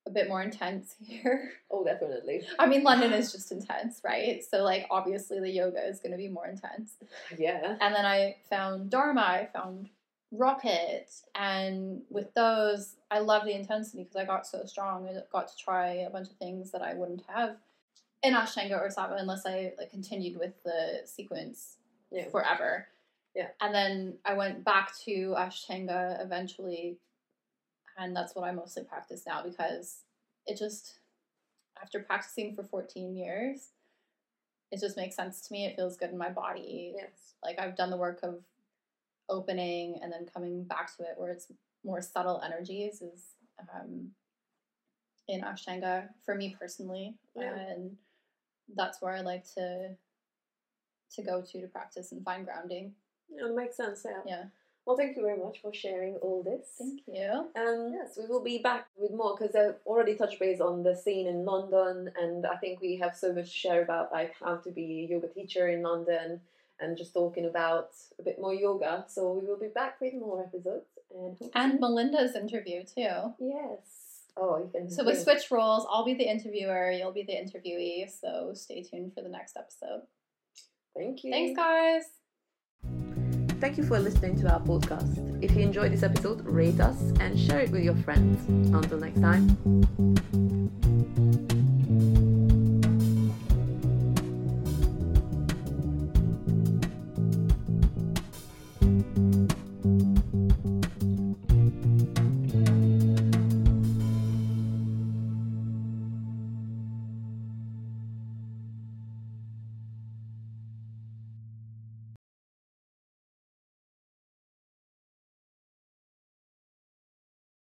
a 0.06 0.10
bit 0.10 0.28
more 0.28 0.42
intense 0.42 0.94
here. 1.02 1.52
Oh, 1.70 1.84
definitely. 1.84 2.42
I 2.58 2.66
mean 2.66 2.82
London 2.82 3.12
is 3.12 3.32
just 3.32 3.50
intense, 3.52 4.00
right? 4.04 4.42
So 4.48 4.62
like 4.62 4.86
obviously 4.90 5.40
the 5.40 5.50
yoga 5.50 5.86
is 5.86 6.00
going 6.00 6.12
to 6.12 6.18
be 6.18 6.28
more 6.28 6.46
intense. 6.46 6.94
Yeah. 7.38 7.76
And 7.80 7.94
then 7.94 8.06
I 8.06 8.36
found 8.48 8.90
Dharma, 8.90 9.20
I 9.20 9.48
found 9.52 9.90
rocket 10.32 11.08
and 11.36 12.02
with 12.10 12.34
those 12.34 12.96
i 13.12 13.20
love 13.20 13.44
the 13.44 13.54
intensity 13.54 14.02
because 14.02 14.16
i 14.16 14.24
got 14.24 14.44
so 14.46 14.64
strong 14.64 15.08
i 15.08 15.12
got 15.30 15.46
to 15.46 15.56
try 15.56 15.92
a 15.92 16.10
bunch 16.10 16.28
of 16.28 16.34
things 16.34 16.72
that 16.72 16.82
i 16.82 16.94
wouldn't 16.94 17.22
have 17.28 17.56
in 18.24 18.34
ashtanga 18.34 18.72
or 18.72 18.88
sattva 18.88 19.20
unless 19.20 19.46
i 19.46 19.72
like 19.78 19.90
continued 19.90 20.36
with 20.38 20.52
the 20.64 21.00
sequence 21.04 21.76
yeah. 22.10 22.28
forever 22.28 22.88
yeah 23.36 23.48
and 23.60 23.74
then 23.74 24.14
i 24.24 24.34
went 24.34 24.64
back 24.64 24.92
to 25.04 25.34
ashtanga 25.36 26.22
eventually 26.24 26.98
and 27.98 28.16
that's 28.16 28.34
what 28.34 28.44
i 28.44 28.50
mostly 28.50 28.82
practice 28.82 29.22
now 29.26 29.42
because 29.42 30.00
it 30.46 30.58
just 30.58 30.98
after 31.80 32.00
practicing 32.00 32.54
for 32.54 32.64
14 32.64 33.14
years 33.14 33.68
it 34.72 34.80
just 34.80 34.96
makes 34.96 35.14
sense 35.14 35.40
to 35.42 35.52
me 35.52 35.66
it 35.66 35.76
feels 35.76 35.96
good 35.96 36.10
in 36.10 36.18
my 36.18 36.30
body 36.30 36.92
yes 36.96 37.34
like 37.44 37.60
i've 37.60 37.76
done 37.76 37.90
the 37.90 37.96
work 37.96 38.20
of 38.24 38.42
opening 39.28 39.98
and 40.02 40.12
then 40.12 40.26
coming 40.32 40.64
back 40.64 40.96
to 40.96 41.02
it 41.02 41.14
where 41.16 41.30
it's 41.30 41.48
more 41.84 42.02
subtle 42.02 42.42
energies 42.44 43.02
is 43.02 43.36
um, 43.74 44.10
in 45.28 45.42
Ashtanga 45.42 46.08
for 46.24 46.34
me 46.34 46.56
personally. 46.58 47.14
Yeah. 47.34 47.54
And 47.54 47.96
that's 48.74 49.00
where 49.00 49.14
I 49.14 49.20
like 49.20 49.44
to 49.54 49.96
to 51.12 51.22
go 51.22 51.40
to 51.40 51.60
to 51.60 51.68
practice 51.68 52.12
and 52.12 52.24
find 52.24 52.44
grounding. 52.44 52.92
Yeah, 53.30 53.46
it 53.46 53.54
makes 53.54 53.76
sense, 53.76 54.04
yeah. 54.04 54.20
Yeah. 54.26 54.44
Well, 54.86 54.96
thank 54.96 55.16
you 55.16 55.22
very 55.22 55.38
much 55.38 55.60
for 55.60 55.74
sharing 55.74 56.14
all 56.16 56.44
this. 56.44 56.68
Thank 56.78 57.00
you. 57.08 57.50
Um, 57.60 57.92
yes, 57.92 58.16
we 58.16 58.26
will 58.26 58.42
be 58.42 58.58
back 58.58 58.86
with 58.96 59.10
more 59.10 59.36
because 59.36 59.56
I've 59.56 59.74
already 59.84 60.14
touched 60.14 60.38
base 60.38 60.60
on 60.60 60.84
the 60.84 60.94
scene 60.94 61.26
in 61.26 61.44
London, 61.44 62.12
and 62.16 62.46
I 62.46 62.54
think 62.56 62.80
we 62.80 62.96
have 62.98 63.16
so 63.16 63.32
much 63.32 63.46
to 63.46 63.50
share 63.50 63.82
about 63.82 64.12
like 64.12 64.34
how 64.38 64.56
to 64.56 64.70
be 64.70 65.04
a 65.04 65.12
yoga 65.12 65.26
teacher 65.26 65.68
in 65.68 65.82
London, 65.82 66.40
and 66.78 66.96
just 66.96 67.14
talking 67.14 67.46
about 67.46 67.90
a 68.20 68.22
bit 68.22 68.38
more 68.40 68.54
yoga. 68.54 69.04
So 69.08 69.32
we 69.32 69.44
will 69.44 69.58
be 69.58 69.66
back 69.66 70.00
with 70.00 70.14
more 70.14 70.44
episodes 70.44 70.86
and 71.12 71.36
and 71.54 71.80
Melinda's 71.80 72.36
interview 72.36 72.84
too. 72.84 73.34
Yes. 73.40 74.22
Oh, 74.36 74.58
you 74.58 74.70
can. 74.72 74.88
So 74.88 75.02
we 75.04 75.14
switch 75.16 75.50
roles. 75.50 75.84
I'll 75.90 76.04
be 76.04 76.14
the 76.14 76.30
interviewer. 76.30 76.92
You'll 76.92 77.10
be 77.10 77.24
the 77.24 77.32
interviewee. 77.32 78.08
So 78.08 78.52
stay 78.54 78.82
tuned 78.82 79.14
for 79.14 79.22
the 79.22 79.30
next 79.30 79.56
episode. 79.56 80.02
Thank 80.94 81.24
you. 81.24 81.32
Thanks, 81.32 81.56
guys. 81.56 82.04
Thank 83.60 83.78
you 83.78 83.84
for 83.84 83.98
listening 83.98 84.38
to 84.42 84.52
our 84.52 84.60
podcast. 84.60 85.42
If 85.42 85.52
you 85.52 85.62
enjoyed 85.62 85.92
this 85.92 86.02
episode, 86.02 86.44
rate 86.44 86.80
us 86.80 87.00
and 87.20 87.38
share 87.38 87.60
it 87.60 87.70
with 87.70 87.82
your 87.82 87.96
friends. 87.96 88.46
Until 88.74 88.98
next 88.98 89.20
time. 89.20 89.56